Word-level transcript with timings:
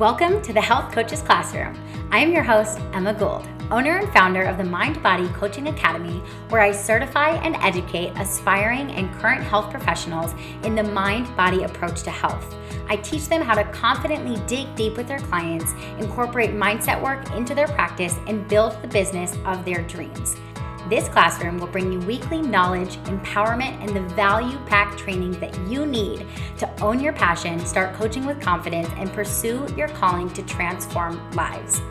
Welcome 0.00 0.40
to 0.44 0.54
the 0.54 0.62
Health 0.62 0.94
Coaches 0.94 1.20
Classroom. 1.20 1.78
I 2.10 2.20
am 2.20 2.32
your 2.32 2.42
host, 2.42 2.80
Emma 2.94 3.12
Gould, 3.12 3.46
owner 3.70 3.98
and 3.98 4.10
founder 4.14 4.44
of 4.44 4.56
the 4.56 4.64
Mind 4.64 5.02
Body 5.02 5.28
Coaching 5.34 5.68
Academy, 5.68 6.22
where 6.48 6.62
I 6.62 6.72
certify 6.72 7.32
and 7.32 7.54
educate 7.56 8.14
aspiring 8.16 8.92
and 8.92 9.12
current 9.16 9.42
health 9.42 9.70
professionals 9.70 10.34
in 10.64 10.74
the 10.74 10.82
mind 10.82 11.26
body 11.36 11.64
approach 11.64 12.02
to 12.04 12.10
health. 12.10 12.56
I 12.88 12.96
teach 12.96 13.28
them 13.28 13.42
how 13.42 13.54
to 13.54 13.70
confidently 13.72 14.40
dig 14.46 14.74
deep 14.74 14.96
with 14.96 15.06
their 15.06 15.18
clients, 15.18 15.74
incorporate 15.98 16.52
mindset 16.52 16.98
work 17.02 17.30
into 17.32 17.54
their 17.54 17.68
practice, 17.68 18.16
and 18.26 18.48
build 18.48 18.80
the 18.80 18.88
business 18.88 19.36
of 19.44 19.66
their 19.66 19.82
dreams. 19.82 20.34
This 20.88 21.08
classroom 21.08 21.58
will 21.58 21.66
bring 21.66 21.92
you 21.92 22.00
weekly 22.00 22.40
knowledge, 22.40 22.96
empowerment, 23.04 23.80
and 23.84 23.94
the 23.94 24.14
value 24.14 24.58
packed 24.66 24.98
training 24.98 25.32
that 25.40 25.56
you 25.68 25.84
need 25.84 26.26
to 26.58 26.82
own 26.82 27.00
your 27.00 27.12
passion, 27.12 27.60
start 27.60 27.94
coaching 27.94 28.24
with 28.24 28.40
confidence, 28.40 28.88
and 28.96 29.12
pursue 29.12 29.66
your 29.76 29.88
calling 29.88 30.30
to 30.30 30.42
transform 30.42 31.30
lives. 31.32 31.82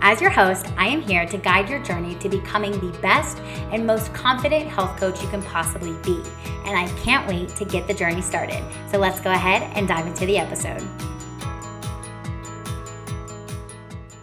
As 0.00 0.20
your 0.20 0.30
host, 0.30 0.66
I 0.76 0.86
am 0.86 1.02
here 1.02 1.26
to 1.26 1.36
guide 1.36 1.68
your 1.68 1.82
journey 1.82 2.14
to 2.16 2.28
becoming 2.28 2.72
the 2.72 2.96
best 3.00 3.38
and 3.72 3.86
most 3.86 4.14
confident 4.14 4.68
health 4.68 4.96
coach 4.98 5.20
you 5.20 5.28
can 5.28 5.42
possibly 5.42 5.92
be. 6.02 6.22
And 6.64 6.76
I 6.76 6.88
can't 7.02 7.28
wait 7.28 7.48
to 7.56 7.64
get 7.64 7.86
the 7.86 7.94
journey 7.94 8.22
started. 8.22 8.62
So 8.90 8.98
let's 8.98 9.20
go 9.20 9.32
ahead 9.32 9.62
and 9.76 9.88
dive 9.88 10.06
into 10.06 10.24
the 10.24 10.38
episode. 10.38 10.82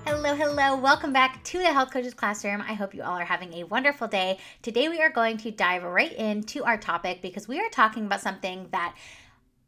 Hello, 0.05 0.33
hello. 0.33 0.75
Welcome 0.77 1.13
back 1.13 1.34
to 1.55 1.61
the 1.61 1.71
Health 1.71 1.91
Coaches 1.91 2.13
Classroom. 2.13 2.59
I 2.59 2.73
hope 2.73 2.93
you 2.93 3.01
all 3.01 3.17
are 3.17 3.23
having 3.23 3.53
a 3.53 3.63
wonderful 3.63 4.09
day. 4.09 4.39
Today, 4.61 4.89
we 4.89 5.01
are 5.01 5.09
going 5.09 5.37
to 5.37 5.51
dive 5.51 5.83
right 5.83 6.11
into 6.11 6.65
our 6.65 6.77
topic 6.77 7.21
because 7.21 7.47
we 7.47 7.61
are 7.61 7.69
talking 7.69 8.05
about 8.05 8.19
something 8.19 8.67
that 8.71 8.93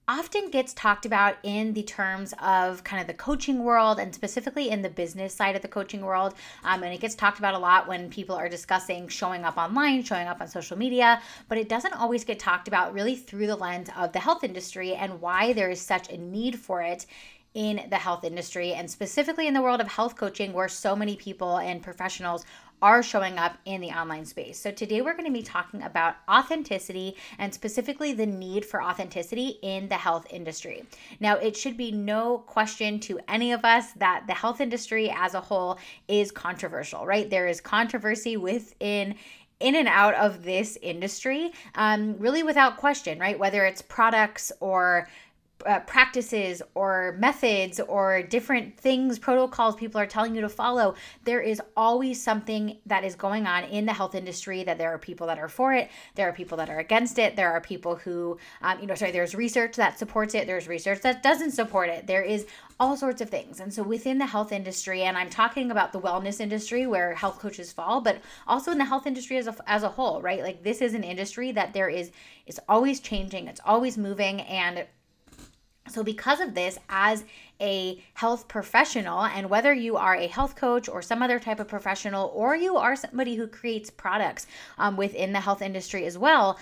often 0.05 0.49
gets 0.49 0.73
talked 0.73 1.05
about 1.05 1.35
in 1.43 1.73
the 1.73 1.83
terms 1.83 2.33
of 2.41 2.83
kind 2.83 2.99
of 2.99 3.07
the 3.07 3.13
coaching 3.13 3.63
world 3.63 3.99
and 3.99 4.13
specifically 4.13 4.69
in 4.69 4.81
the 4.81 4.89
business 4.89 5.33
side 5.33 5.55
of 5.55 5.61
the 5.61 5.67
coaching 5.69 6.01
world. 6.01 6.33
Um, 6.65 6.83
and 6.83 6.93
it 6.93 6.99
gets 6.99 7.15
talked 7.15 7.39
about 7.39 7.53
a 7.53 7.57
lot 7.57 7.87
when 7.87 8.09
people 8.09 8.35
are 8.35 8.49
discussing 8.49 9.07
showing 9.07 9.45
up 9.45 9.57
online, 9.57 10.03
showing 10.03 10.27
up 10.27 10.41
on 10.41 10.49
social 10.49 10.77
media, 10.77 11.21
but 11.47 11.57
it 11.57 11.69
doesn't 11.69 11.93
always 11.93 12.25
get 12.25 12.37
talked 12.37 12.67
about 12.67 12.93
really 12.93 13.15
through 13.15 13.47
the 13.47 13.55
lens 13.55 13.87
of 13.95 14.11
the 14.11 14.19
health 14.19 14.43
industry 14.43 14.93
and 14.93 15.21
why 15.21 15.53
there 15.53 15.69
is 15.69 15.79
such 15.79 16.09
a 16.09 16.17
need 16.17 16.59
for 16.59 16.81
it 16.81 17.05
in 17.53 17.87
the 17.89 17.97
health 17.97 18.23
industry 18.23 18.73
and 18.73 18.89
specifically 18.89 19.47
in 19.47 19.53
the 19.53 19.61
world 19.61 19.81
of 19.81 19.87
health 19.87 20.15
coaching, 20.15 20.53
where 20.53 20.67
so 20.67 20.95
many 20.95 21.15
people 21.15 21.57
and 21.57 21.81
professionals 21.81 22.45
are 22.81 23.01
showing 23.01 23.39
up 23.39 23.57
in 23.65 23.81
the 23.81 23.89
online 23.89 24.25
space. 24.25 24.59
So, 24.59 24.71
today 24.71 25.01
we're 25.01 25.13
going 25.13 25.25
to 25.25 25.31
be 25.31 25.41
talking 25.41 25.81
about 25.81 26.15
authenticity 26.29 27.15
and 27.39 27.51
specifically 27.51 28.13
the 28.13 28.25
need 28.25 28.63
for 28.65 28.83
authenticity 28.83 29.57
in 29.63 29.89
the 29.89 29.95
health 29.95 30.27
industry. 30.29 30.85
Now, 31.19 31.37
it 31.37 31.57
should 31.57 31.75
be 31.75 31.91
no 31.91 32.39
question 32.39 32.99
to 33.01 33.19
any 33.27 33.51
of 33.51 33.65
us 33.65 33.93
that 33.93 34.25
the 34.27 34.33
health 34.33 34.61
industry 34.61 35.09
as 35.09 35.33
a 35.33 35.41
whole 35.41 35.79
is 36.07 36.31
controversial, 36.31 37.05
right? 37.05 37.29
There 37.29 37.47
is 37.47 37.59
controversy 37.59 38.37
within 38.37 39.15
in 39.59 39.75
and 39.75 39.87
out 39.87 40.13
of 40.13 40.43
this 40.43 40.77
industry, 40.83 41.51
um, 41.73 42.15
really 42.19 42.43
without 42.43 42.77
question, 42.77 43.17
right? 43.17 43.39
Whether 43.39 43.65
it's 43.65 43.81
products 43.81 44.51
or 44.59 45.09
uh, 45.65 45.79
practices 45.81 46.61
or 46.75 47.15
methods 47.19 47.79
or 47.79 48.21
different 48.21 48.77
things, 48.79 49.17
protocols 49.17 49.75
people 49.75 49.99
are 49.99 50.05
telling 50.05 50.35
you 50.35 50.41
to 50.41 50.49
follow, 50.49 50.95
there 51.23 51.41
is 51.41 51.61
always 51.75 52.21
something 52.21 52.77
that 52.85 53.03
is 53.03 53.15
going 53.15 53.47
on 53.47 53.63
in 53.65 53.85
the 53.85 53.93
health 53.93 54.15
industry 54.15 54.63
that 54.63 54.77
there 54.77 54.93
are 54.93 54.97
people 54.97 55.27
that 55.27 55.39
are 55.39 55.49
for 55.49 55.73
it, 55.73 55.89
there 56.15 56.29
are 56.29 56.33
people 56.33 56.57
that 56.57 56.69
are 56.69 56.79
against 56.79 57.17
it, 57.17 57.35
there 57.35 57.51
are 57.51 57.61
people 57.61 57.95
who, 57.95 58.37
um, 58.61 58.79
you 58.79 58.85
know, 58.85 58.95
sorry, 58.95 59.11
there's 59.11 59.35
research 59.35 59.75
that 59.75 59.97
supports 59.97 60.35
it, 60.35 60.47
there's 60.47 60.67
research 60.67 61.01
that 61.01 61.23
doesn't 61.23 61.51
support 61.51 61.89
it, 61.89 62.07
there 62.07 62.23
is 62.23 62.45
all 62.79 62.95
sorts 62.95 63.21
of 63.21 63.29
things. 63.29 63.59
And 63.59 63.73
so 63.73 63.81
within 63.81 64.19
the 64.19 64.25
health 64.25 64.51
industry, 64.51 65.03
and 65.03 65.17
I'm 65.17 65.29
talking 65.29 65.71
about 65.71 65.91
the 65.91 65.99
wellness 65.99 66.39
industry 66.39 66.85
where 66.85 67.15
health 67.15 67.39
coaches 67.39 67.71
fall, 67.71 68.01
but 68.01 68.21
also 68.47 68.71
in 68.71 68.77
the 68.77 68.85
health 68.85 69.07
industry 69.07 69.37
as 69.37 69.47
a, 69.47 69.55
as 69.65 69.83
a 69.83 69.89
whole, 69.89 70.21
right? 70.21 70.43
Like 70.43 70.63
this 70.63 70.81
is 70.81 70.93
an 70.93 71.03
industry 71.03 71.51
that 71.53 71.73
there 71.73 71.89
is, 71.89 72.11
it's 72.45 72.59
always 72.69 72.99
changing, 72.99 73.47
it's 73.47 73.61
always 73.65 73.97
moving, 73.97 74.41
and 74.41 74.85
so, 75.89 76.03
because 76.03 76.39
of 76.39 76.53
this, 76.53 76.77
as 76.89 77.23
a 77.59 78.03
health 78.13 78.47
professional, 78.47 79.23
and 79.23 79.49
whether 79.49 79.73
you 79.73 79.97
are 79.97 80.15
a 80.15 80.27
health 80.27 80.55
coach 80.55 80.87
or 80.87 81.01
some 81.01 81.21
other 81.21 81.39
type 81.39 81.59
of 81.59 81.67
professional, 81.67 82.31
or 82.33 82.55
you 82.55 82.77
are 82.77 82.95
somebody 82.95 83.35
who 83.35 83.47
creates 83.47 83.89
products 83.89 84.47
um, 84.77 84.97
within 84.97 85.33
the 85.33 85.39
health 85.39 85.61
industry 85.61 86.05
as 86.05 86.17
well, 86.17 86.57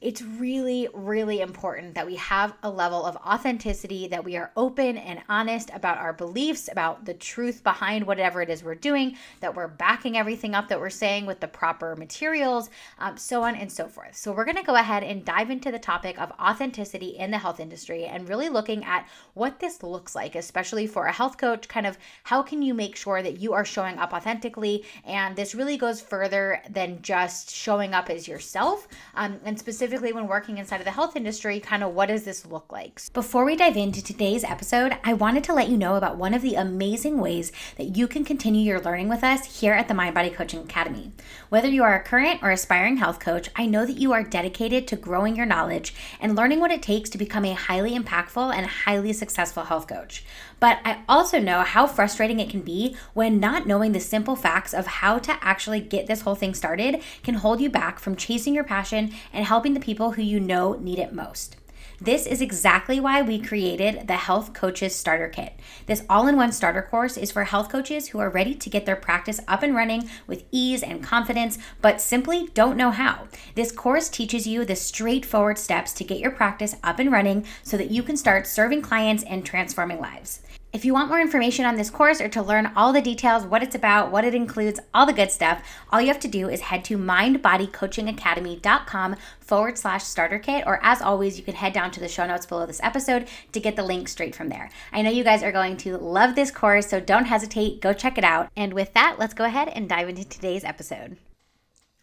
it's 0.00 0.22
really, 0.22 0.88
really 0.94 1.40
important 1.40 1.94
that 1.96 2.06
we 2.06 2.14
have 2.14 2.54
a 2.62 2.70
level 2.70 3.04
of 3.04 3.16
authenticity, 3.16 4.06
that 4.06 4.24
we 4.24 4.36
are 4.36 4.52
open 4.56 4.96
and 4.96 5.20
honest 5.28 5.70
about 5.74 5.98
our 5.98 6.12
beliefs, 6.12 6.68
about 6.70 7.04
the 7.04 7.14
truth 7.14 7.64
behind 7.64 8.06
whatever 8.06 8.40
it 8.40 8.48
is 8.48 8.62
we're 8.62 8.76
doing, 8.76 9.16
that 9.40 9.56
we're 9.56 9.66
backing 9.66 10.16
everything 10.16 10.54
up 10.54 10.68
that 10.68 10.78
we're 10.78 10.88
saying 10.88 11.26
with 11.26 11.40
the 11.40 11.48
proper 11.48 11.96
materials, 11.96 12.70
um, 13.00 13.16
so 13.16 13.42
on 13.42 13.56
and 13.56 13.70
so 13.70 13.88
forth. 13.88 14.16
So, 14.16 14.30
we're 14.30 14.44
going 14.44 14.56
to 14.56 14.62
go 14.62 14.76
ahead 14.76 15.02
and 15.02 15.24
dive 15.24 15.50
into 15.50 15.72
the 15.72 15.80
topic 15.80 16.20
of 16.20 16.32
authenticity 16.40 17.16
in 17.16 17.32
the 17.32 17.38
health 17.38 17.58
industry 17.58 18.04
and 18.04 18.28
really 18.28 18.48
looking 18.48 18.84
at 18.84 19.08
what 19.34 19.58
this 19.58 19.82
looks 19.82 20.14
like, 20.14 20.36
especially 20.36 20.86
for 20.86 21.06
a 21.06 21.12
health 21.12 21.38
coach. 21.38 21.66
Kind 21.66 21.86
of 21.86 21.98
how 22.22 22.40
can 22.40 22.62
you 22.62 22.72
make 22.72 22.94
sure 22.94 23.20
that 23.20 23.40
you 23.40 23.52
are 23.52 23.64
showing 23.64 23.98
up 23.98 24.12
authentically? 24.12 24.84
And 25.04 25.34
this 25.34 25.56
really 25.56 25.76
goes 25.76 26.00
further 26.00 26.62
than 26.70 27.02
just 27.02 27.50
showing 27.50 27.94
up 27.94 28.10
as 28.10 28.28
yourself, 28.28 28.86
um, 29.16 29.40
and 29.44 29.58
specifically 29.58 29.87
specifically 29.88 30.12
when 30.12 30.28
working 30.28 30.58
inside 30.58 30.82
of 30.82 30.84
the 30.84 30.90
health 30.90 31.16
industry, 31.16 31.58
kind 31.60 31.82
of 31.82 31.94
what 31.94 32.08
does 32.08 32.24
this 32.24 32.44
look 32.44 32.70
like? 32.70 33.00
Before 33.14 33.46
we 33.46 33.56
dive 33.56 33.74
into 33.74 34.04
today's 34.04 34.44
episode, 34.44 34.98
I 35.02 35.14
wanted 35.14 35.44
to 35.44 35.54
let 35.54 35.70
you 35.70 35.78
know 35.78 35.94
about 35.94 36.18
one 36.18 36.34
of 36.34 36.42
the 36.42 36.56
amazing 36.56 37.18
ways 37.18 37.52
that 37.78 37.96
you 37.96 38.06
can 38.06 38.22
continue 38.22 38.60
your 38.60 38.82
learning 38.82 39.08
with 39.08 39.24
us 39.24 39.60
here 39.60 39.72
at 39.72 39.88
the 39.88 39.94
Mind 39.94 40.14
Body 40.14 40.28
Coaching 40.28 40.60
Academy. 40.60 41.12
Whether 41.48 41.68
you 41.68 41.84
are 41.84 41.94
a 41.94 42.04
current 42.04 42.42
or 42.42 42.50
aspiring 42.50 42.98
health 42.98 43.18
coach, 43.18 43.48
I 43.56 43.64
know 43.64 43.86
that 43.86 43.96
you 43.96 44.12
are 44.12 44.22
dedicated 44.22 44.86
to 44.88 44.96
growing 44.96 45.36
your 45.36 45.46
knowledge 45.46 45.94
and 46.20 46.36
learning 46.36 46.60
what 46.60 46.70
it 46.70 46.82
takes 46.82 47.08
to 47.08 47.16
become 47.16 47.46
a 47.46 47.54
highly 47.54 47.98
impactful 47.98 48.54
and 48.54 48.66
highly 48.66 49.14
successful 49.14 49.62
health 49.62 49.86
coach. 49.86 50.22
But 50.60 50.80
I 50.84 51.02
also 51.08 51.38
know 51.38 51.60
how 51.60 51.86
frustrating 51.86 52.40
it 52.40 52.50
can 52.50 52.62
be 52.62 52.96
when 53.14 53.38
not 53.38 53.66
knowing 53.66 53.92
the 53.92 54.00
simple 54.00 54.34
facts 54.34 54.74
of 54.74 54.86
how 54.86 55.18
to 55.20 55.38
actually 55.40 55.80
get 55.80 56.06
this 56.06 56.22
whole 56.22 56.34
thing 56.34 56.54
started 56.54 57.02
can 57.22 57.34
hold 57.34 57.60
you 57.60 57.70
back 57.70 57.98
from 57.98 58.16
chasing 58.16 58.54
your 58.54 58.64
passion 58.64 59.12
and 59.32 59.44
helping 59.44 59.74
the 59.74 59.80
people 59.80 60.12
who 60.12 60.22
you 60.22 60.40
know 60.40 60.72
need 60.74 60.98
it 60.98 61.12
most. 61.12 61.57
This 62.00 62.26
is 62.26 62.40
exactly 62.40 63.00
why 63.00 63.22
we 63.22 63.40
created 63.40 64.06
the 64.06 64.14
Health 64.14 64.52
Coaches 64.52 64.94
Starter 64.94 65.28
Kit. 65.28 65.58
This 65.86 66.04
all 66.08 66.28
in 66.28 66.36
one 66.36 66.52
starter 66.52 66.80
course 66.80 67.16
is 67.16 67.32
for 67.32 67.42
health 67.42 67.68
coaches 67.68 68.08
who 68.08 68.20
are 68.20 68.30
ready 68.30 68.54
to 68.54 68.70
get 68.70 68.86
their 68.86 68.94
practice 68.94 69.40
up 69.48 69.64
and 69.64 69.74
running 69.74 70.08
with 70.28 70.44
ease 70.52 70.84
and 70.84 71.02
confidence, 71.02 71.58
but 71.82 72.00
simply 72.00 72.50
don't 72.54 72.76
know 72.76 72.92
how. 72.92 73.26
This 73.56 73.72
course 73.72 74.08
teaches 74.08 74.46
you 74.46 74.64
the 74.64 74.76
straightforward 74.76 75.58
steps 75.58 75.92
to 75.94 76.04
get 76.04 76.20
your 76.20 76.30
practice 76.30 76.76
up 76.84 77.00
and 77.00 77.10
running 77.10 77.44
so 77.64 77.76
that 77.76 77.90
you 77.90 78.04
can 78.04 78.16
start 78.16 78.46
serving 78.46 78.82
clients 78.82 79.24
and 79.24 79.44
transforming 79.44 79.98
lives. 79.98 80.40
If 80.70 80.84
you 80.84 80.92
want 80.92 81.08
more 81.08 81.20
information 81.20 81.64
on 81.64 81.76
this 81.76 81.88
course 81.88 82.20
or 82.20 82.28
to 82.28 82.42
learn 82.42 82.72
all 82.76 82.92
the 82.92 83.00
details, 83.00 83.46
what 83.46 83.62
it's 83.62 83.74
about, 83.74 84.12
what 84.12 84.26
it 84.26 84.34
includes, 84.34 84.78
all 84.92 85.06
the 85.06 85.14
good 85.14 85.30
stuff, 85.30 85.62
all 85.90 85.98
you 85.98 86.08
have 86.08 86.20
to 86.20 86.28
do 86.28 86.50
is 86.50 86.60
head 86.60 86.84
to 86.84 86.98
mindbodycoachingacademy.com 86.98 89.16
forward 89.40 89.78
slash 89.78 90.04
starter 90.04 90.38
kit. 90.38 90.64
Or 90.66 90.78
as 90.82 91.00
always, 91.00 91.38
you 91.38 91.42
can 91.42 91.54
head 91.54 91.72
down 91.72 91.90
to 91.92 92.00
the 92.00 92.08
show 92.08 92.26
notes 92.26 92.44
below 92.44 92.66
this 92.66 92.82
episode 92.82 93.28
to 93.52 93.60
get 93.60 93.76
the 93.76 93.82
link 93.82 94.08
straight 94.08 94.36
from 94.36 94.50
there. 94.50 94.68
I 94.92 95.00
know 95.00 95.10
you 95.10 95.24
guys 95.24 95.42
are 95.42 95.52
going 95.52 95.78
to 95.78 95.96
love 95.96 96.34
this 96.34 96.50
course, 96.50 96.88
so 96.88 97.00
don't 97.00 97.24
hesitate, 97.24 97.80
go 97.80 97.94
check 97.94 98.18
it 98.18 98.24
out. 98.24 98.50
And 98.54 98.74
with 98.74 98.92
that, 98.92 99.16
let's 99.18 99.32
go 99.32 99.44
ahead 99.44 99.68
and 99.68 99.88
dive 99.88 100.10
into 100.10 100.28
today's 100.28 100.64
episode. 100.64 101.16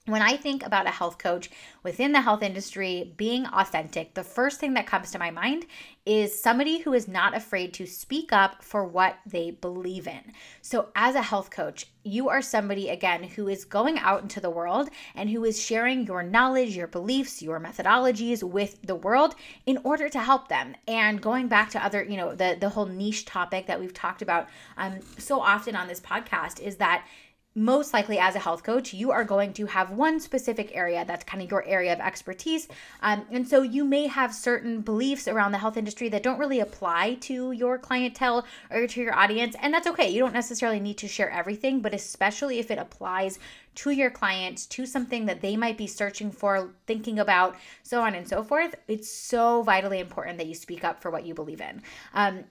When 0.08 0.22
I 0.22 0.38
think 0.38 0.64
about 0.64 0.86
a 0.86 0.92
health 0.92 1.18
coach 1.18 1.50
within 1.82 2.12
the 2.12 2.22
health 2.22 2.44
industry 2.44 3.12
being 3.18 3.48
authentic, 3.48 4.14
the 4.14 4.24
first 4.24 4.60
thing 4.60 4.76
that 4.76 4.86
comes 4.86 5.10
to 5.12 5.20
my 5.20 5.32
mind 5.32 5.66
is 6.06 6.40
somebody 6.40 6.78
who 6.78 6.94
is 6.94 7.08
not 7.08 7.36
afraid 7.36 7.74
to 7.74 7.88
speak 7.88 8.32
up 8.32 8.64
for 8.64 8.86
what 8.86 9.18
they 9.26 9.50
believe 9.50 10.08
in. 10.08 10.32
So, 10.62 10.90
as 10.96 11.16
a 11.16 11.24
health 11.24 11.50
coach, 11.50 11.88
you 12.04 12.30
are 12.30 12.44
somebody, 12.44 12.90
again, 12.90 13.24
who 13.24 13.48
is 13.48 13.66
going 13.66 13.98
out 13.98 14.22
into 14.22 14.40
the 14.40 14.52
world 14.52 14.90
and 15.16 15.28
who 15.28 15.44
is 15.44 15.60
sharing 15.60 16.06
your 16.06 16.22
knowledge, 16.22 16.76
your 16.76 16.86
beliefs, 16.86 17.42
your 17.42 17.60
methodologies 17.60 18.44
with 18.44 18.80
the 18.84 18.94
world 18.94 19.34
in 19.66 19.80
order 19.84 20.08
to 20.10 20.20
help 20.20 20.50
them. 20.50 20.76
And 20.88 21.20
going 21.20 21.48
back 21.48 21.72
to 21.72 21.84
other, 21.84 22.04
you 22.04 22.18
know, 22.18 22.36
the, 22.36 22.56
the 22.60 22.70
whole 22.70 22.86
niche 22.86 23.26
topic 23.26 23.66
that 23.66 23.80
we've 23.80 23.92
talked 23.92 24.22
about 24.22 24.50
um, 24.78 25.00
so 25.18 25.42
often 25.42 25.76
on 25.76 25.88
this 25.88 26.00
podcast 26.00 26.60
is 26.60 26.76
that 26.76 27.08
most 27.56 27.94
likely 27.94 28.20
as 28.20 28.36
a 28.36 28.40
health 28.40 28.64
coach, 28.64 28.94
you 28.94 29.12
are 29.12 29.24
going 29.24 29.54
to 29.54 29.66
have 29.66 29.92
one 29.92 30.20
specific 30.20 30.72
area 30.76 31.06
that's 31.08 31.24
kind 31.24 31.42
of 31.42 31.50
your 31.50 31.66
area 31.66 31.94
of 31.94 32.02
expertise. 32.02 32.68
Um, 33.02 33.26
and 33.32 33.48
so 33.48 33.62
you 33.62 33.86
may 33.86 34.08
have 34.08 34.36
certain 34.36 34.82
beliefs 34.82 35.26
around 35.26 35.54
the 35.54 35.58
health 35.58 35.78
industry 35.78 36.10
that 36.10 36.22
don't 36.22 36.38
really 36.38 36.60
apply 36.60 37.16
to 37.22 37.54
your 37.54 37.78
clientele 37.78 38.46
or 38.70 38.88
to 38.88 39.02
your 39.02 39.16
audience. 39.16 39.56
And 39.62 39.74
that's 39.74 39.88
okay. 39.88 40.10
You 40.10 40.20
don't 40.20 40.34
necessarily 40.34 40.82
need 40.82 40.98
to 40.98 41.08
share 41.08 41.32
everything, 41.32 41.80
but 41.80 41.94
especially 41.94 42.60
if 42.60 42.70
it 42.70 42.78
applies 42.78 43.40
to 43.76 43.92
your 43.92 44.10
clients, 44.10 44.66
to 44.66 44.86
something 44.86 45.26
that 45.26 45.42
they 45.42 45.56
might 45.56 45.78
be 45.78 45.88
searching 45.88 46.32
for, 46.32 46.72
thinking 46.88 47.20
about, 47.20 47.56
so 47.84 48.02
on 48.02 48.16
and 48.16 48.28
so 48.28 48.44
forth, 48.44 48.76
it's 48.88 49.10
so 49.10 49.64
vitally 49.64 50.00
important 50.00 50.38
that 50.38 50.48
you 50.48 50.56
speak 50.56 50.84
up 50.84 51.02
for 51.02 51.12
what 51.12 51.26
you 51.26 51.34
believe 51.34 51.62
in. 51.62 51.82
Um, 52.14 52.46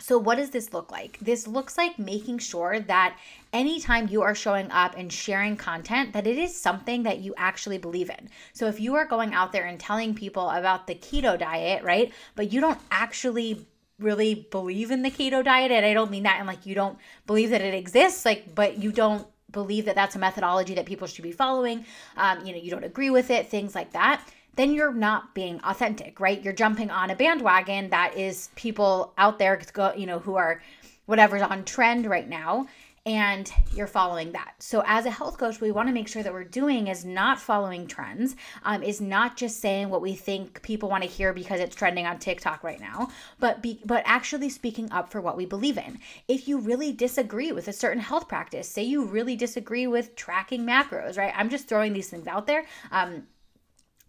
So, 0.00 0.18
what 0.18 0.36
does 0.36 0.50
this 0.50 0.72
look 0.72 0.90
like? 0.90 1.18
This 1.20 1.46
looks 1.46 1.78
like 1.78 1.98
making 1.98 2.38
sure 2.38 2.80
that 2.80 3.16
anytime 3.52 4.08
you 4.08 4.22
are 4.22 4.34
showing 4.34 4.70
up 4.72 4.96
and 4.96 5.12
sharing 5.12 5.56
content, 5.56 6.12
that 6.14 6.26
it 6.26 6.36
is 6.36 6.60
something 6.60 7.04
that 7.04 7.20
you 7.20 7.32
actually 7.36 7.78
believe 7.78 8.10
in. 8.10 8.28
So, 8.52 8.66
if 8.66 8.80
you 8.80 8.96
are 8.96 9.06
going 9.06 9.34
out 9.34 9.52
there 9.52 9.66
and 9.66 9.78
telling 9.78 10.14
people 10.14 10.50
about 10.50 10.88
the 10.88 10.96
keto 10.96 11.38
diet, 11.38 11.84
right, 11.84 12.12
but 12.34 12.52
you 12.52 12.60
don't 12.60 12.80
actually 12.90 13.66
really 14.00 14.48
believe 14.50 14.90
in 14.90 15.02
the 15.02 15.10
keto 15.10 15.44
diet, 15.44 15.70
and 15.70 15.86
I 15.86 15.94
don't 15.94 16.10
mean 16.10 16.24
that 16.24 16.38
and 16.38 16.48
like 16.48 16.66
you 16.66 16.74
don't 16.74 16.98
believe 17.26 17.50
that 17.50 17.60
it 17.60 17.74
exists, 17.74 18.24
like, 18.24 18.52
but 18.54 18.78
you 18.78 18.90
don't 18.90 19.26
believe 19.52 19.84
that 19.84 19.94
that's 19.94 20.16
a 20.16 20.18
methodology 20.18 20.74
that 20.74 20.86
people 20.86 21.06
should 21.06 21.22
be 21.22 21.30
following, 21.30 21.84
um, 22.16 22.44
you 22.44 22.52
know, 22.52 22.58
you 22.58 22.72
don't 22.72 22.82
agree 22.82 23.10
with 23.10 23.30
it, 23.30 23.48
things 23.48 23.76
like 23.76 23.92
that 23.92 24.20
then 24.56 24.72
you're 24.72 24.92
not 24.92 25.34
being 25.34 25.60
authentic, 25.64 26.20
right? 26.20 26.42
You're 26.42 26.52
jumping 26.52 26.90
on 26.90 27.10
a 27.10 27.16
bandwagon 27.16 27.90
that 27.90 28.16
is 28.16 28.50
people 28.54 29.12
out 29.18 29.38
there, 29.38 29.60
you 29.96 30.06
know, 30.06 30.18
who 30.18 30.36
are 30.36 30.62
whatever's 31.06 31.42
on 31.42 31.64
trend 31.64 32.06
right 32.06 32.28
now 32.28 32.66
and 33.06 33.52
you're 33.74 33.86
following 33.86 34.32
that. 34.32 34.54
So, 34.60 34.82
as 34.86 35.04
a 35.04 35.10
health 35.10 35.36
coach, 35.36 35.60
we 35.60 35.70
want 35.70 35.88
to 35.88 35.92
make 35.92 36.08
sure 36.08 36.22
that 36.22 36.32
we're 36.32 36.42
doing 36.42 36.86
is 36.86 37.04
not 37.04 37.38
following 37.38 37.86
trends, 37.86 38.34
um, 38.62 38.82
is 38.82 39.00
not 39.00 39.36
just 39.36 39.60
saying 39.60 39.90
what 39.90 40.00
we 40.00 40.14
think 40.14 40.62
people 40.62 40.88
want 40.88 41.02
to 41.02 41.08
hear 41.08 41.34
because 41.34 41.60
it's 41.60 41.76
trending 41.76 42.06
on 42.06 42.18
TikTok 42.18 42.64
right 42.64 42.80
now, 42.80 43.08
but 43.38 43.60
be, 43.60 43.80
but 43.84 44.02
actually 44.06 44.48
speaking 44.48 44.90
up 44.90 45.10
for 45.10 45.20
what 45.20 45.36
we 45.36 45.44
believe 45.44 45.76
in. 45.76 45.98
If 46.28 46.48
you 46.48 46.58
really 46.58 46.92
disagree 46.92 47.52
with 47.52 47.68
a 47.68 47.74
certain 47.74 48.02
health 48.02 48.26
practice, 48.26 48.68
say 48.68 48.82
you 48.82 49.04
really 49.04 49.36
disagree 49.36 49.86
with 49.86 50.16
tracking 50.16 50.64
macros, 50.64 51.18
right? 51.18 51.32
I'm 51.36 51.50
just 51.50 51.68
throwing 51.68 51.92
these 51.92 52.08
things 52.08 52.26
out 52.26 52.46
there. 52.46 52.64
Um, 52.90 53.24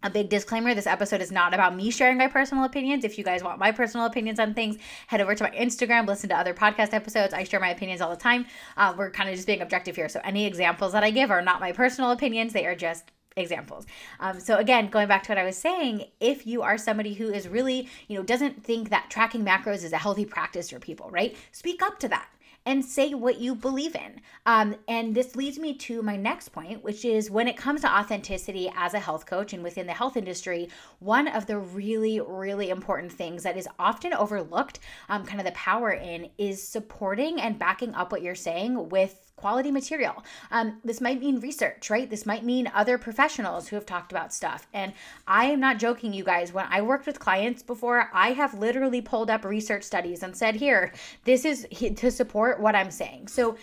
a 0.02 0.10
big 0.10 0.28
disclaimer 0.28 0.74
this 0.74 0.86
episode 0.86 1.20
is 1.20 1.32
not 1.32 1.54
about 1.54 1.74
me 1.74 1.90
sharing 1.90 2.18
my 2.18 2.28
personal 2.28 2.64
opinions. 2.64 3.04
If 3.04 3.18
you 3.18 3.24
guys 3.24 3.42
want 3.42 3.58
my 3.58 3.72
personal 3.72 4.06
opinions 4.06 4.38
on 4.38 4.54
things, 4.54 4.76
head 5.06 5.20
over 5.20 5.34
to 5.34 5.44
my 5.44 5.50
Instagram, 5.50 6.06
listen 6.06 6.28
to 6.28 6.36
other 6.36 6.54
podcast 6.54 6.92
episodes. 6.92 7.34
I 7.34 7.44
share 7.44 7.60
my 7.60 7.70
opinions 7.70 8.00
all 8.00 8.10
the 8.10 8.16
time. 8.16 8.46
Uh, 8.76 8.94
we're 8.96 9.10
kind 9.10 9.28
of 9.28 9.34
just 9.34 9.46
being 9.46 9.62
objective 9.62 9.96
here. 9.96 10.08
So, 10.08 10.20
any 10.22 10.46
examples 10.46 10.92
that 10.92 11.02
I 11.02 11.10
give 11.10 11.30
are 11.30 11.42
not 11.42 11.60
my 11.60 11.72
personal 11.72 12.10
opinions, 12.10 12.52
they 12.52 12.66
are 12.66 12.76
just 12.76 13.10
examples. 13.36 13.86
Um, 14.18 14.40
so 14.40 14.56
again, 14.56 14.88
going 14.88 15.08
back 15.08 15.22
to 15.24 15.30
what 15.30 15.38
I 15.38 15.44
was 15.44 15.58
saying, 15.58 16.04
if 16.20 16.46
you 16.46 16.62
are 16.62 16.78
somebody 16.78 17.12
who 17.12 17.28
is 17.28 17.46
really, 17.48 17.88
you 18.08 18.16
know, 18.16 18.22
doesn't 18.22 18.64
think 18.64 18.88
that 18.88 19.10
tracking 19.10 19.44
macros 19.44 19.84
is 19.84 19.92
a 19.92 19.98
healthy 19.98 20.24
practice 20.24 20.70
for 20.70 20.78
people, 20.78 21.10
right? 21.10 21.36
Speak 21.52 21.82
up 21.82 21.98
to 21.98 22.08
that 22.08 22.28
and 22.66 22.84
say 22.84 23.14
what 23.14 23.38
you 23.38 23.54
believe 23.54 23.94
in. 23.94 24.20
Um, 24.44 24.74
and 24.88 25.14
this 25.14 25.36
leads 25.36 25.58
me 25.58 25.74
to 25.74 26.02
my 26.02 26.16
next 26.16 26.50
point, 26.50 26.82
which 26.82 27.04
is 27.04 27.30
when 27.30 27.48
it 27.48 27.56
comes 27.56 27.80
to 27.82 27.88
authenticity 27.88 28.70
as 28.76 28.92
a 28.92 28.98
health 28.98 29.24
coach 29.24 29.52
and 29.52 29.62
within 29.62 29.86
the 29.86 29.92
health 29.92 30.16
industry, 30.16 30.68
one 30.98 31.28
of 31.28 31.46
the 31.46 31.58
really, 31.58 32.20
really 32.20 32.70
important 32.70 33.12
things 33.12 33.44
that 33.44 33.56
is 33.56 33.68
often 33.78 34.12
overlooked, 34.12 34.80
um, 35.08 35.24
kind 35.24 35.40
of 35.40 35.46
the 35.46 35.52
power 35.52 35.92
in, 35.92 36.28
is 36.36 36.62
supporting 36.62 37.40
and 37.40 37.58
backing 37.58 37.94
up 37.94 38.10
what 38.10 38.22
you're 38.22 38.34
saying 38.34 38.88
with 38.88 39.25
quality 39.36 39.70
material. 39.70 40.24
Um, 40.50 40.80
this 40.82 41.00
might 41.00 41.20
mean 41.20 41.40
research, 41.40 41.90
right? 41.90 42.08
This 42.08 42.26
might 42.26 42.44
mean 42.44 42.70
other 42.74 42.98
professionals 42.98 43.68
who 43.68 43.76
have 43.76 43.86
talked 43.86 44.10
about 44.10 44.32
stuff. 44.32 44.66
And 44.72 44.94
I 45.26 45.44
am 45.46 45.60
not 45.60 45.78
joking, 45.78 46.12
you 46.12 46.24
guys. 46.24 46.52
When 46.52 46.66
I 46.68 46.80
worked 46.80 47.06
with 47.06 47.20
clients 47.20 47.62
before, 47.62 48.10
I 48.12 48.32
have 48.32 48.54
literally 48.54 49.02
pulled 49.02 49.30
up 49.30 49.44
research 49.44 49.84
studies 49.84 50.22
and 50.22 50.34
said, 50.36 50.56
here, 50.56 50.92
this 51.24 51.44
is 51.44 51.66
to 51.96 52.10
support 52.10 52.60
what 52.60 52.74
I'm 52.74 52.90
saying. 52.90 53.28
So 53.28 53.56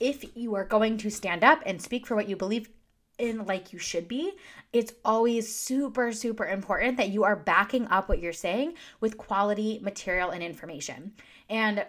if 0.00 0.24
you 0.36 0.54
are 0.56 0.64
going 0.64 0.98
to 0.98 1.10
stand 1.10 1.44
up 1.44 1.62
and 1.64 1.80
speak 1.80 2.06
for 2.06 2.16
what 2.16 2.28
you 2.28 2.36
believe 2.36 2.68
in 3.18 3.46
like 3.46 3.72
you 3.72 3.78
should 3.78 4.08
be, 4.08 4.32
it's 4.72 4.94
always 5.04 5.54
super, 5.54 6.12
super 6.12 6.46
important 6.46 6.96
that 6.96 7.10
you 7.10 7.22
are 7.22 7.36
backing 7.36 7.86
up 7.88 8.08
what 8.08 8.18
you're 8.18 8.32
saying 8.32 8.74
with 9.00 9.16
quality 9.16 9.78
material 9.80 10.30
and 10.30 10.42
information. 10.42 11.12
And 11.48 11.86